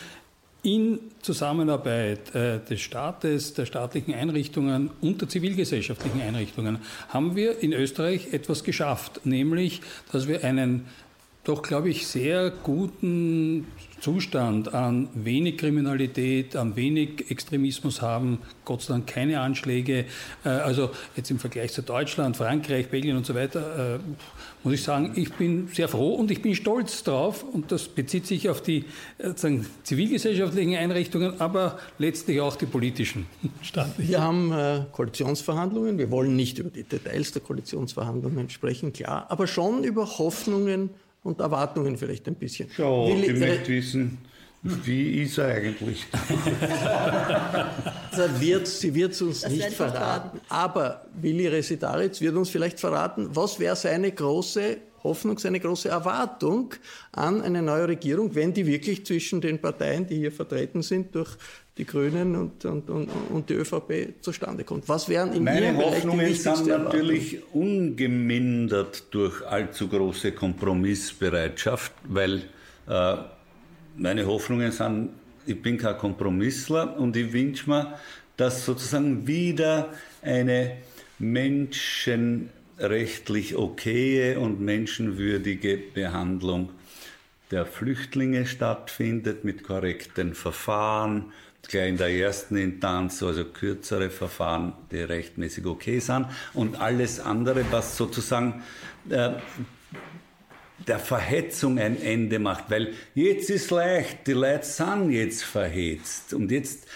in 0.66 0.98
Zusammenarbeit 1.22 2.34
äh, 2.34 2.58
des 2.58 2.80
Staates, 2.80 3.54
der 3.54 3.66
staatlichen 3.66 4.12
Einrichtungen 4.12 4.90
und 5.00 5.20
der 5.20 5.28
zivilgesellschaftlichen 5.28 6.20
Einrichtungen 6.20 6.78
haben 7.08 7.36
wir 7.36 7.62
in 7.62 7.72
Österreich 7.72 8.32
etwas 8.32 8.64
geschafft, 8.64 9.20
nämlich 9.24 9.80
dass 10.10 10.26
wir 10.26 10.42
einen 10.42 10.86
doch, 11.44 11.62
glaube 11.62 11.88
ich, 11.88 12.08
sehr 12.08 12.50
guten 12.50 13.68
Zustand 14.00 14.74
an 14.74 15.08
wenig 15.14 15.58
Kriminalität, 15.58 16.54
an 16.54 16.76
wenig 16.76 17.30
Extremismus 17.30 18.02
haben, 18.02 18.38
Gott 18.64 18.82
sei 18.82 18.94
Dank 18.94 19.06
keine 19.06 19.40
Anschläge. 19.40 20.04
Äh, 20.44 20.48
also 20.48 20.90
jetzt 21.16 21.30
im 21.30 21.38
Vergleich 21.38 21.72
zu 21.72 21.82
Deutschland, 21.82 22.36
Frankreich, 22.36 22.88
Belgien 22.88 23.16
und 23.16 23.24
so 23.24 23.34
weiter, 23.34 23.96
äh, 23.96 23.98
muss 24.62 24.74
ich 24.74 24.82
sagen, 24.82 25.12
ich 25.16 25.32
bin 25.32 25.68
sehr 25.72 25.88
froh 25.88 26.14
und 26.14 26.30
ich 26.30 26.42
bin 26.42 26.54
stolz 26.54 27.04
drauf 27.04 27.42
und 27.42 27.72
das 27.72 27.88
bezieht 27.88 28.26
sich 28.26 28.50
auf 28.50 28.62
die 28.62 28.84
äh, 29.18 29.32
sagen, 29.34 29.66
zivilgesellschaftlichen 29.82 30.74
Einrichtungen, 30.76 31.40
aber 31.40 31.78
letztlich 31.98 32.40
auch 32.40 32.56
die 32.56 32.66
politischen 32.66 33.26
staatlichen. 33.62 34.10
Wir 34.10 34.22
haben 34.22 34.86
Koalitionsverhandlungen, 34.92 35.98
wir 35.98 36.10
wollen 36.10 36.36
nicht 36.36 36.58
über 36.58 36.70
die 36.70 36.82
Details 36.82 37.32
der 37.32 37.42
Koalitionsverhandlungen 37.42 38.50
sprechen, 38.50 38.92
klar, 38.92 39.26
aber 39.28 39.46
schon 39.46 39.84
über 39.84 40.18
Hoffnungen 40.18 40.90
und 41.26 41.40
Erwartungen 41.40 41.98
vielleicht 41.98 42.26
ein 42.28 42.36
bisschen. 42.36 42.70
Ja, 42.78 42.84
Will, 42.84 43.24
ich 43.24 43.38
möchte 43.38 43.68
wissen, 43.68 44.18
wie 44.62 45.22
ist 45.22 45.38
er 45.38 45.48
eigentlich? 45.48 46.06
wird, 48.38 48.66
sie 48.66 48.94
wird 48.94 49.12
es 49.12 49.22
uns 49.22 49.42
das 49.42 49.52
nicht 49.52 49.72
verraten. 49.72 50.40
Aber 50.48 51.06
Willi 51.20 51.46
Resitaritz 51.46 52.20
wird 52.20 52.34
uns 52.36 52.50
vielleicht 52.50 52.80
verraten, 52.80 53.28
was 53.32 53.60
wäre 53.60 53.76
seine 53.76 54.10
große 54.10 54.78
Hoffnung, 55.04 55.38
seine 55.38 55.60
große 55.60 55.88
Erwartung 55.88 56.74
an 57.12 57.42
eine 57.42 57.62
neue 57.62 57.88
Regierung, 57.88 58.34
wenn 58.34 58.52
die 58.52 58.66
wirklich 58.66 59.06
zwischen 59.06 59.40
den 59.40 59.60
Parteien, 59.60 60.06
die 60.06 60.16
hier 60.16 60.32
vertreten 60.32 60.82
sind, 60.82 61.14
durch 61.14 61.36
die 61.78 61.84
Grünen 61.84 62.36
und, 62.36 62.64
und, 62.64 62.88
und, 62.88 63.08
und 63.30 63.50
die 63.50 63.54
ÖVP 63.54 64.22
zustande 64.22 64.64
kommt. 64.64 64.88
Was 64.88 65.08
wären 65.08 65.32
in 65.34 65.44
Meine 65.44 65.66
Ihrem 65.66 65.76
Hoffnungen 65.76 66.34
sind 66.34 66.66
natürlich 66.66 67.42
ungemindert 67.52 69.04
durch 69.10 69.46
allzu 69.46 69.88
große 69.88 70.32
Kompromissbereitschaft, 70.32 71.92
weil 72.04 72.44
äh, 72.88 73.16
meine 73.96 74.26
Hoffnungen 74.26 74.72
sind, 74.72 75.10
ich 75.44 75.60
bin 75.60 75.76
kein 75.76 75.98
Kompromissler 75.98 76.98
und 76.98 77.14
ich 77.16 77.30
wünsche 77.32 77.68
mir, 77.68 77.98
dass 78.36 78.64
sozusagen 78.64 79.26
wieder 79.26 79.92
eine 80.22 80.78
menschenrechtlich 81.18 83.56
okaye 83.56 84.38
und 84.38 84.60
menschenwürdige 84.60 85.76
Behandlung 85.76 86.70
der 87.50 87.66
Flüchtlinge 87.66 88.46
stattfindet 88.46 89.44
mit 89.44 89.62
korrekten 89.62 90.34
Verfahren, 90.34 91.32
gleich 91.68 91.88
in 91.88 91.96
der 91.96 92.08
ersten 92.08 92.56
Instanz, 92.56 93.22
also 93.22 93.44
kürzere 93.44 94.10
Verfahren, 94.10 94.72
die 94.90 94.98
rechtmäßig 94.98 95.66
okay 95.66 95.98
sind 95.98 96.26
und 96.54 96.80
alles 96.80 97.20
andere, 97.20 97.64
was 97.70 97.96
sozusagen 97.96 98.62
äh, 99.08 99.30
der 100.86 100.98
Verhetzung 100.98 101.78
ein 101.78 102.00
Ende 102.00 102.38
macht, 102.38 102.70
weil 102.70 102.92
jetzt 103.14 103.50
ist 103.50 103.70
leicht, 103.70 104.26
die 104.26 104.32
Leute 104.32 104.64
sind 104.64 105.10
jetzt 105.10 105.42
verhetzt 105.44 106.34
und 106.34 106.50
jetzt 106.50 106.86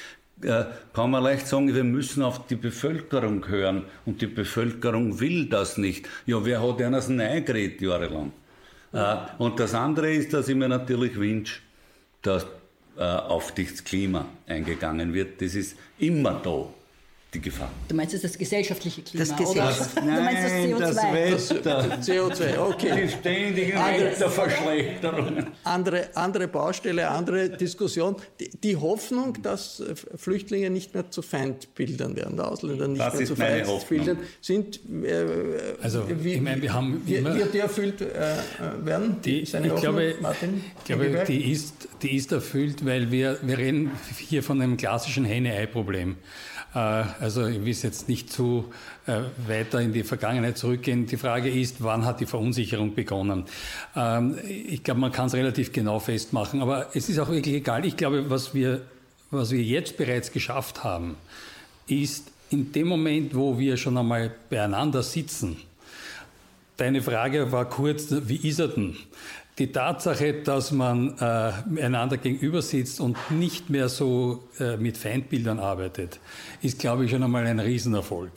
äh, 0.42 0.64
kann 0.92 1.10
man 1.10 1.22
leicht 1.22 1.46
sagen, 1.46 1.74
wir 1.74 1.84
müssen 1.84 2.22
auf 2.22 2.46
die 2.46 2.56
Bevölkerung 2.56 3.46
hören 3.48 3.84
und 4.06 4.22
die 4.22 4.26
Bevölkerung 4.26 5.20
will 5.20 5.46
das 5.46 5.76
nicht. 5.76 6.08
Ja, 6.26 6.44
wer 6.44 6.62
hat 6.62 6.80
einer 6.80 6.98
das 6.98 7.10
eingeredet 7.10 7.80
jahrelang? 7.80 8.32
Äh, 8.92 9.16
und 9.38 9.60
das 9.60 9.74
andere 9.74 10.12
ist, 10.12 10.32
dass 10.32 10.48
ich 10.48 10.56
mir 10.56 10.68
natürlich 10.68 11.16
wünsche, 11.16 11.60
dass 12.22 12.46
auf 13.00 13.52
das 13.54 13.82
Klima 13.82 14.26
eingegangen 14.46 15.14
wird. 15.14 15.40
Das 15.40 15.54
ist 15.54 15.76
immer 15.98 16.40
da 16.42 16.68
die 17.32 17.40
Gefahr. 17.40 17.70
Du 17.88 17.94
meinst 17.94 18.12
jetzt 18.12 18.24
das 18.24 18.36
gesellschaftliche 18.36 19.02
Klima, 19.02 19.24
das 19.24 19.36
Gesellschaft 19.36 19.96
oder? 19.96 20.04
Nein, 20.04 20.74
das, 20.78 20.96
das 20.96 21.50
Wetter. 21.50 21.98
CO2, 22.00 22.58
okay. 22.58 23.02
Die 23.02 23.08
ständigen 23.08 23.78
Wetterverschlechterungen. 23.78 25.46
Andere, 25.62 26.08
andere 26.14 26.48
Baustelle, 26.48 27.08
andere 27.08 27.50
Diskussion. 27.50 28.16
Die, 28.40 28.50
die, 28.50 28.76
Hoffnung, 28.76 29.40
dass 29.42 29.82
Flüchtlinge 30.16 30.70
nicht 30.70 30.92
mehr 30.94 31.10
zu 31.10 31.22
Feindbildern 31.22 32.16
werden, 32.16 32.40
Ausländer 32.40 32.88
nicht 32.88 33.00
das 33.00 33.14
mehr 33.14 33.26
zu 33.26 33.36
Feindbildern 33.36 34.18
sind. 34.40 34.80
Äh, 35.04 35.26
also, 35.80 36.04
wie, 36.08 36.34
ich 36.34 36.40
meine, 36.40 36.60
wir 36.62 36.72
haben 36.72 37.02
immer, 37.06 37.36
wird 37.36 37.54
die 37.54 37.58
erfüllt 37.58 38.00
äh, 38.00 38.36
werden? 38.84 39.16
Die, 39.24 39.40
ich 39.42 39.54
Hoffnung, 39.54 39.76
glaube, 39.76 40.14
Martin, 40.20 40.64
ich 40.78 40.84
glaube 40.84 41.24
die, 41.28 41.52
ist, 41.52 41.88
die 42.02 42.16
ist 42.16 42.32
erfüllt, 42.32 42.84
weil 42.84 43.12
wir, 43.12 43.38
wir 43.42 43.58
reden 43.58 43.92
hier 44.18 44.42
von 44.42 44.60
einem 44.60 44.76
klassischen 44.76 45.24
Henne-Ei-Problem. 45.24 46.16
Äh, 46.74 47.02
also 47.20 47.46
ich 47.46 47.64
will 47.64 47.74
jetzt 47.74 48.08
nicht 48.08 48.32
zu 48.32 48.72
äh, 49.06 49.20
weiter 49.46 49.80
in 49.80 49.92
die 49.92 50.02
Vergangenheit 50.02 50.56
zurückgehen. 50.58 51.06
Die 51.06 51.16
Frage 51.16 51.50
ist, 51.50 51.82
wann 51.82 52.04
hat 52.04 52.20
die 52.20 52.26
Verunsicherung 52.26 52.94
begonnen? 52.94 53.44
Ähm, 53.94 54.38
ich 54.48 54.82
glaube, 54.82 55.00
man 55.00 55.12
kann 55.12 55.26
es 55.26 55.34
relativ 55.34 55.72
genau 55.72 56.00
festmachen, 56.00 56.62
aber 56.62 56.88
es 56.94 57.08
ist 57.08 57.18
auch 57.18 57.28
wirklich 57.28 57.54
egal. 57.54 57.84
Ich 57.84 57.96
glaube, 57.96 58.30
was 58.30 58.54
wir, 58.54 58.82
was 59.30 59.50
wir 59.50 59.62
jetzt 59.62 59.96
bereits 59.96 60.32
geschafft 60.32 60.82
haben, 60.82 61.16
ist 61.86 62.28
in 62.50 62.72
dem 62.72 62.88
Moment, 62.88 63.34
wo 63.34 63.58
wir 63.58 63.76
schon 63.76 63.96
einmal 63.98 64.32
beieinander 64.48 65.02
sitzen, 65.02 65.56
Deine 66.80 67.02
Frage 67.02 67.52
war 67.52 67.68
kurz, 67.68 68.06
wie 68.08 68.48
ist 68.48 68.58
er 68.58 68.68
denn? 68.68 68.96
Die 69.60 69.70
Tatsache, 69.72 70.32
dass 70.42 70.72
man 70.72 71.18
äh, 71.18 71.82
einander 71.82 72.16
gegenüber 72.16 72.62
sitzt 72.62 72.98
und 72.98 73.16
nicht 73.30 73.68
mehr 73.68 73.90
so 73.90 74.48
äh, 74.58 74.78
mit 74.78 74.96
Feindbildern 74.96 75.58
arbeitet, 75.58 76.18
ist, 76.62 76.78
glaube 76.78 77.04
ich, 77.04 77.10
schon 77.10 77.22
einmal 77.22 77.46
ein 77.46 77.60
Riesenerfolg. 77.60 78.32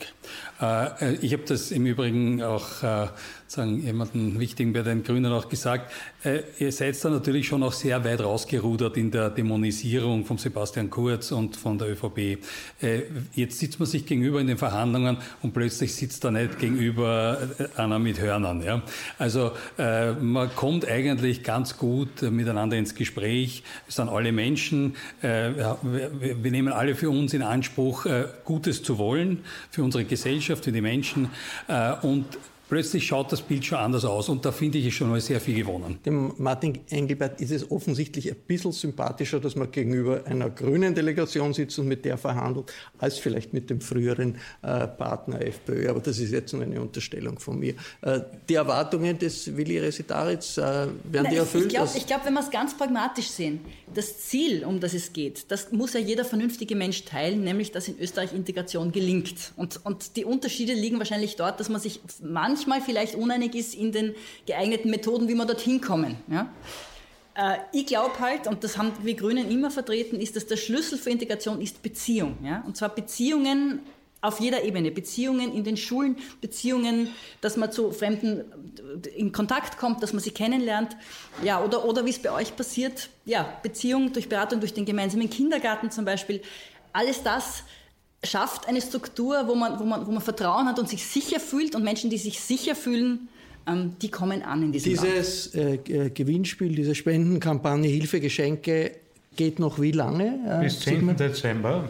Äh, 0.60 1.12
äh 1.12 1.18
ich 1.22 1.32
habe 1.32 1.44
das 1.44 1.70
im 1.70 1.86
Übrigen 1.86 2.42
auch 2.42 2.82
äh, 2.82 3.06
sagen, 3.54 3.82
jemanden 3.82 4.38
wichtigen 4.38 4.72
bei 4.72 4.82
den 4.82 5.02
Grünen 5.02 5.32
auch 5.32 5.48
gesagt, 5.48 5.92
äh, 6.24 6.42
ihr 6.58 6.72
seid 6.72 7.02
da 7.04 7.10
natürlich 7.10 7.46
schon 7.46 7.62
auch 7.62 7.72
sehr 7.72 8.04
weit 8.04 8.20
rausgerudert 8.20 8.96
in 8.96 9.10
der 9.10 9.30
Dämonisierung 9.30 10.24
von 10.24 10.38
Sebastian 10.38 10.90
Kurz 10.90 11.32
und 11.32 11.56
von 11.56 11.78
der 11.78 11.90
ÖVP. 11.90 12.38
Äh, 12.80 13.02
jetzt 13.34 13.58
sitzt 13.58 13.78
man 13.78 13.86
sich 13.86 14.06
gegenüber 14.06 14.40
in 14.40 14.46
den 14.46 14.58
Verhandlungen 14.58 15.18
und 15.42 15.54
plötzlich 15.54 15.94
sitzt 15.94 16.24
da 16.24 16.30
nicht 16.30 16.58
gegenüber 16.58 17.38
äh, 17.58 17.80
einer 17.80 17.98
mit 17.98 18.20
Hörnern. 18.20 18.62
Ja? 18.62 18.82
Also 19.18 19.52
äh, 19.78 20.12
man 20.12 20.54
kommt 20.54 20.86
eigentlich 20.86 21.42
ganz 21.42 21.76
gut 21.76 22.22
miteinander 22.22 22.76
ins 22.76 22.94
Gespräch. 22.94 23.62
Es 23.88 23.96
sind 23.96 24.08
alle 24.08 24.32
Menschen. 24.32 24.96
Äh, 25.22 25.54
wir, 25.54 25.78
wir, 26.42 26.50
nehmen 26.50 26.72
alle 26.72 26.94
für 26.94 27.10
uns 27.10 27.34
in 27.34 27.42
Anspruch, 27.42 28.06
äh, 28.06 28.26
Gutes 28.44 28.82
zu 28.82 28.98
wollen 28.98 29.44
für 29.70 29.82
unsere 29.82 30.04
Gesellschaft, 30.04 30.64
für 30.64 30.72
die 30.72 30.80
Menschen. 30.80 31.30
und 32.02 32.26
Plötzlich 32.66 33.06
schaut 33.06 33.30
das 33.30 33.42
Bild 33.42 33.62
schon 33.66 33.76
anders 33.76 34.06
aus 34.06 34.30
und 34.30 34.42
da 34.46 34.50
finde 34.50 34.78
ich 34.78 34.96
schon 34.96 35.10
mal 35.10 35.20
sehr 35.20 35.38
viel 35.38 35.54
gewonnen. 35.54 35.98
Dem 36.06 36.32
Martin 36.38 36.80
Engelbert 36.88 37.38
ist 37.42 37.50
es 37.50 37.70
offensichtlich 37.70 38.30
ein 38.30 38.36
bisschen 38.46 38.72
sympathischer, 38.72 39.38
dass 39.38 39.54
man 39.54 39.70
gegenüber 39.70 40.22
einer 40.24 40.48
grünen 40.48 40.94
Delegation 40.94 41.52
sitzt 41.52 41.78
und 41.78 41.88
mit 41.88 42.06
der 42.06 42.16
verhandelt, 42.16 42.72
als 42.98 43.18
vielleicht 43.18 43.52
mit 43.52 43.68
dem 43.68 43.82
früheren 43.82 44.36
äh, 44.62 44.86
Partner 44.86 45.42
FPÖ. 45.42 45.90
Aber 45.90 46.00
das 46.00 46.18
ist 46.18 46.32
jetzt 46.32 46.54
nur 46.54 46.62
eine 46.62 46.80
Unterstellung 46.80 47.38
von 47.38 47.58
mir. 47.58 47.74
Äh, 48.00 48.20
die 48.48 48.54
Erwartungen 48.54 49.18
des 49.18 49.54
Willi 49.54 49.78
Resitaritz, 49.78 50.56
äh, 50.56 50.62
werden 50.62 50.88
Nein, 51.12 51.26
die 51.32 51.36
erfüllt? 51.36 51.66
Ich 51.66 51.74
glaube, 51.74 51.90
glaub, 52.06 52.24
wenn 52.24 52.32
wir 52.32 52.40
es 52.40 52.50
ganz 52.50 52.74
pragmatisch 52.74 53.28
sehen, 53.28 53.60
das 53.92 54.20
Ziel, 54.20 54.64
um 54.64 54.80
das 54.80 54.94
es 54.94 55.12
geht, 55.12 55.50
das 55.50 55.70
muss 55.70 55.92
ja 55.92 56.00
jeder 56.00 56.24
vernünftige 56.24 56.76
Mensch 56.76 57.04
teilen, 57.04 57.44
nämlich 57.44 57.72
dass 57.72 57.88
in 57.88 57.98
Österreich 57.98 58.32
Integration 58.32 58.90
gelingt. 58.90 59.52
Und, 59.56 59.84
und 59.84 60.16
die 60.16 60.24
Unterschiede 60.24 60.72
liegen 60.72 60.96
wahrscheinlich 60.96 61.36
dort, 61.36 61.60
dass 61.60 61.68
man 61.68 61.78
sich 61.78 62.00
manchmal 62.22 62.53
manchmal 62.54 62.80
vielleicht 62.80 63.14
uneinig 63.14 63.54
ist 63.54 63.74
in 63.74 63.92
den 63.92 64.14
geeigneten 64.46 64.90
Methoden, 64.90 65.28
wie 65.28 65.34
wir 65.34 65.44
dorthin 65.44 65.80
kommen. 65.80 66.16
Ja? 66.28 66.48
Äh, 67.34 67.58
ich 67.72 67.86
glaube 67.86 68.18
halt, 68.20 68.46
und 68.46 68.62
das 68.62 68.78
haben 68.78 68.92
wir 69.02 69.14
Grünen 69.14 69.50
immer 69.50 69.70
vertreten, 69.70 70.20
ist, 70.20 70.36
dass 70.36 70.46
der 70.46 70.56
Schlüssel 70.56 70.98
für 70.98 71.10
Integration 71.10 71.60
ist 71.60 71.82
Beziehung. 71.82 72.38
Ja? 72.42 72.62
Und 72.66 72.76
zwar 72.76 72.94
Beziehungen 72.94 73.80
auf 74.20 74.40
jeder 74.40 74.64
Ebene. 74.64 74.90
Beziehungen 74.90 75.52
in 75.52 75.64
den 75.64 75.76
Schulen, 75.76 76.16
Beziehungen, 76.40 77.08
dass 77.42 77.56
man 77.56 77.70
zu 77.70 77.92
Fremden 77.92 78.44
in 79.14 79.32
Kontakt 79.32 79.76
kommt, 79.76 80.02
dass 80.02 80.14
man 80.14 80.22
sie 80.22 80.30
kennenlernt. 80.30 80.96
Ja, 81.42 81.62
oder, 81.62 81.84
oder 81.84 82.06
wie 82.06 82.10
es 82.10 82.18
bei 82.18 82.32
euch 82.32 82.56
passiert, 82.56 83.10
ja, 83.26 83.58
Beziehung 83.62 84.12
durch 84.12 84.28
Beratung, 84.28 84.60
durch 84.60 84.72
den 84.72 84.86
gemeinsamen 84.86 85.28
Kindergarten 85.28 85.90
zum 85.90 86.06
Beispiel. 86.06 86.40
Alles 86.92 87.22
das 87.22 87.64
schafft 88.24 88.68
eine 88.68 88.80
Struktur, 88.80 89.44
wo 89.46 89.54
man, 89.54 89.78
wo, 89.78 89.84
man, 89.84 90.06
wo 90.06 90.10
man 90.10 90.22
Vertrauen 90.22 90.66
hat 90.66 90.78
und 90.78 90.88
sich 90.88 91.04
sicher 91.04 91.40
fühlt 91.40 91.74
und 91.74 91.84
Menschen, 91.84 92.10
die 92.10 92.18
sich 92.18 92.40
sicher 92.40 92.74
fühlen, 92.74 93.28
ähm, 93.66 93.96
die 94.00 94.10
kommen 94.10 94.42
an 94.42 94.62
in 94.62 94.72
diesem 94.72 94.92
Dieses 94.92 95.54
äh, 95.54 95.74
äh, 95.74 96.10
Gewinnspiel, 96.10 96.74
diese 96.74 96.94
Spendenkampagne 96.94 97.88
Hilfe, 97.88 98.20
Geschenke 98.20 98.92
geht 99.36 99.58
noch 99.58 99.80
wie 99.80 99.92
lange? 99.92 100.38
Äh, 100.46 100.64
Bis 100.64 100.80
10. 100.80 101.16
Dezember. 101.16 101.88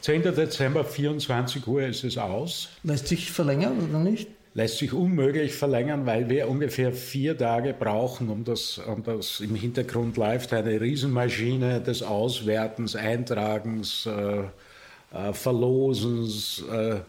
10. 0.00 0.22
Dezember, 0.22 0.84
24 0.84 1.66
Uhr 1.66 1.82
ist 1.82 2.04
es 2.04 2.16
aus. 2.16 2.70
Lässt 2.84 3.08
sich 3.08 3.30
verlängern 3.30 3.88
oder 3.88 3.98
nicht? 3.98 4.28
lässt 4.54 4.78
sich 4.78 4.92
unmöglich 4.92 5.54
verlängern, 5.54 6.06
weil 6.06 6.28
wir 6.28 6.48
ungefähr 6.48 6.92
vier 6.92 7.36
Tage 7.38 7.72
brauchen, 7.72 8.28
um 8.28 8.44
das, 8.44 8.78
um 8.78 9.02
das 9.02 9.40
im 9.40 9.54
Hintergrund 9.54 10.16
läuft 10.16 10.52
eine 10.52 10.80
Riesenmaschine 10.80 11.80
des 11.80 12.02
Auswertens, 12.02 12.96
Eintragens, 12.96 14.06
äh, 14.06 14.42
äh, 15.12 15.32
Verlosens. 15.32 16.62
Äh, 16.70 17.00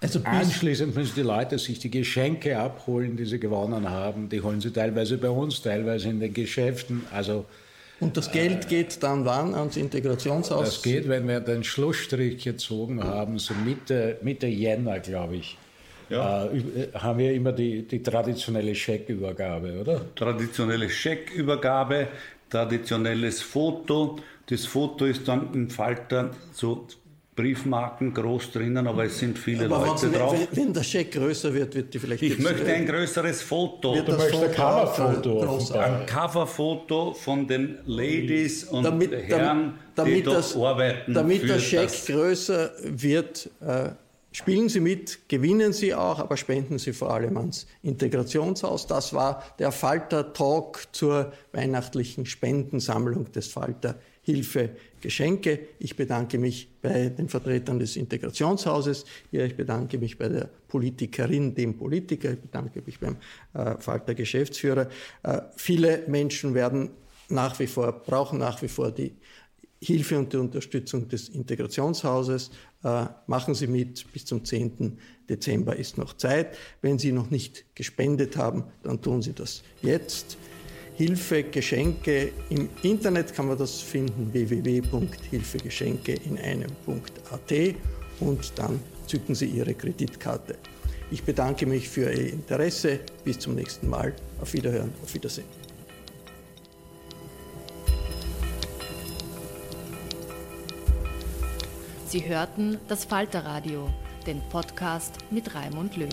also 0.00 0.20
Anschließend 0.24 0.94
müssen 0.94 1.14
die 1.14 1.22
Leute 1.22 1.58
sich 1.58 1.78
die 1.78 1.90
Geschenke 1.90 2.58
abholen, 2.58 3.16
die 3.16 3.24
sie 3.24 3.40
gewonnen 3.40 3.88
haben. 3.88 4.28
Die 4.28 4.42
holen 4.42 4.60
sie 4.60 4.70
teilweise 4.70 5.16
bei 5.16 5.30
uns, 5.30 5.62
teilweise 5.62 6.10
in 6.10 6.20
den 6.20 6.34
Geschäften. 6.34 7.04
Also 7.10 7.46
und 8.00 8.16
das 8.16 8.30
Geld 8.32 8.68
geht 8.68 9.02
dann 9.02 9.24
wann 9.24 9.54
ans 9.54 9.76
Integrationshaus? 9.76 10.64
Das 10.64 10.82
geht, 10.82 11.08
wenn 11.08 11.28
wir 11.28 11.40
den 11.40 11.64
Schlussstrich 11.64 12.42
gezogen 12.42 13.02
haben, 13.02 13.38
so 13.38 13.54
Mitte, 13.54 14.18
Mitte 14.20 14.46
Jänner, 14.46 14.98
glaube 14.98 15.36
ich. 15.36 15.56
Ja. 16.10 16.46
Äh, 16.46 16.58
äh, 16.58 16.92
haben 16.92 17.18
wir 17.18 17.32
immer 17.32 17.52
die, 17.52 17.86
die 17.86 18.02
traditionelle 18.02 18.74
Scheckübergabe, 18.74 19.80
oder? 19.80 20.14
Traditionelle 20.14 20.90
Scheckübergabe, 20.90 22.08
traditionelles 22.50 23.40
Foto. 23.40 24.16
Das 24.46 24.66
Foto 24.66 25.06
ist 25.06 25.26
dann 25.26 25.54
im 25.54 25.70
Falter 25.70 26.30
so 26.52 26.86
Briefmarken 27.36 28.14
groß 28.14 28.52
drinnen, 28.52 28.86
aber 28.86 29.04
es 29.04 29.18
sind 29.18 29.36
viele 29.38 29.64
aber 29.64 29.86
Leute 29.86 30.10
drauf. 30.10 30.36
Wenn, 30.52 30.66
wenn, 30.66 30.72
der 30.72 30.84
Scheck 30.84 31.12
größer 31.12 31.52
wird, 31.52 31.74
wird 31.74 31.92
die 31.92 31.98
vielleicht. 31.98 32.22
Ich 32.22 32.38
möchte 32.38 32.72
ein 32.72 32.86
größeres 32.86 33.42
Foto. 33.42 33.94
Du 34.02 34.12
möchtest 34.12 34.42
ein 34.42 34.52
Coverfoto. 34.52 35.78
Ein 35.78 36.06
Coverfoto 36.06 37.14
von 37.14 37.46
den 37.46 37.78
Ladies 37.86 38.64
und 38.64 38.84
damit, 38.84 39.12
Herren, 39.12 39.74
damit, 39.94 40.16
die 40.16 40.22
dort 40.22 40.38
das, 40.38 40.56
arbeiten. 40.56 41.12
Damit 41.12 41.48
der 41.48 41.58
Scheck 41.58 41.88
das. 41.88 42.06
größer 42.06 42.70
wird, 42.84 43.50
äh, 43.60 43.90
Spielen 44.36 44.68
Sie 44.68 44.80
mit, 44.80 45.28
gewinnen 45.28 45.72
Sie 45.72 45.94
auch, 45.94 46.18
aber 46.18 46.36
spenden 46.36 46.80
Sie 46.80 46.92
vor 46.92 47.14
allem 47.14 47.36
ans 47.36 47.68
Integrationshaus. 47.84 48.88
Das 48.88 49.14
war 49.14 49.44
der 49.60 49.70
Falter-Talk 49.70 50.88
zur 50.90 51.32
weihnachtlichen 51.52 52.26
Spendensammlung 52.26 53.30
des 53.30 53.46
Falter 53.46 53.94
Hilfe 54.24 54.70
Geschenke. 55.00 55.60
Ich 55.78 55.96
bedanke 55.96 56.38
mich 56.38 56.68
bei 56.80 57.10
den 57.10 57.28
Vertretern 57.28 57.78
des 57.78 57.96
Integrationshauses 57.96 59.04
hier. 59.30 59.44
Ich 59.44 59.56
bedanke 59.56 59.98
mich 59.98 60.16
bei 60.16 60.28
der 60.28 60.48
Politikerin, 60.68 61.54
dem 61.54 61.76
Politiker. 61.76 62.32
Ich 62.32 62.40
bedanke 62.40 62.82
mich 62.84 62.98
beim 62.98 63.16
äh, 63.52 63.76
Falter 63.78 64.14
Geschäftsführer. 64.14 64.88
Äh, 65.22 65.42
viele 65.56 66.04
Menschen 66.08 66.54
werden 66.54 66.90
nach 67.28 67.58
wie 67.58 67.66
vor, 67.66 67.92
brauchen 67.92 68.38
nach 68.38 68.62
wie 68.62 68.68
vor 68.68 68.90
die 68.90 69.12
Hilfe 69.80 70.18
und 70.18 70.32
die 70.32 70.38
Unterstützung 70.38 71.08
des 71.08 71.28
Integrationshauses. 71.28 72.50
Äh, 72.82 73.06
machen 73.26 73.54
Sie 73.54 73.66
mit, 73.66 74.10
bis 74.12 74.24
zum 74.24 74.44
10. 74.44 74.98
Dezember 75.28 75.76
ist 75.76 75.98
noch 75.98 76.16
Zeit. 76.16 76.56
Wenn 76.80 76.98
Sie 76.98 77.12
noch 77.12 77.30
nicht 77.30 77.66
gespendet 77.74 78.38
haben, 78.38 78.64
dann 78.82 79.02
tun 79.02 79.20
Sie 79.20 79.34
das 79.34 79.62
jetzt. 79.82 80.38
Hilfe, 80.96 81.42
Geschenke. 81.42 82.32
Im 82.50 82.68
Internet 82.82 83.34
kann 83.34 83.48
man 83.48 83.58
das 83.58 83.80
finden, 83.80 84.32
www.hilfegeschenke 84.32 86.14
in 86.24 86.38
einem.at 86.38 87.74
und 88.20 88.52
dann 88.56 88.80
zücken 89.06 89.34
Sie 89.34 89.46
Ihre 89.46 89.74
Kreditkarte. 89.74 90.56
Ich 91.10 91.24
bedanke 91.24 91.66
mich 91.66 91.88
für 91.88 92.12
Ihr 92.12 92.32
Interesse. 92.32 93.00
Bis 93.24 93.38
zum 93.38 93.56
nächsten 93.56 93.88
Mal. 93.88 94.14
Auf 94.40 94.52
Wiederhören, 94.52 94.92
auf 95.02 95.12
Wiedersehen. 95.14 95.46
Sie 102.06 102.24
hörten 102.28 102.78
das 102.86 103.04
Falterradio, 103.04 103.90
den 104.24 104.40
Podcast 104.48 105.14
mit 105.32 105.52
Raimund 105.52 105.96
Löw. 105.96 106.08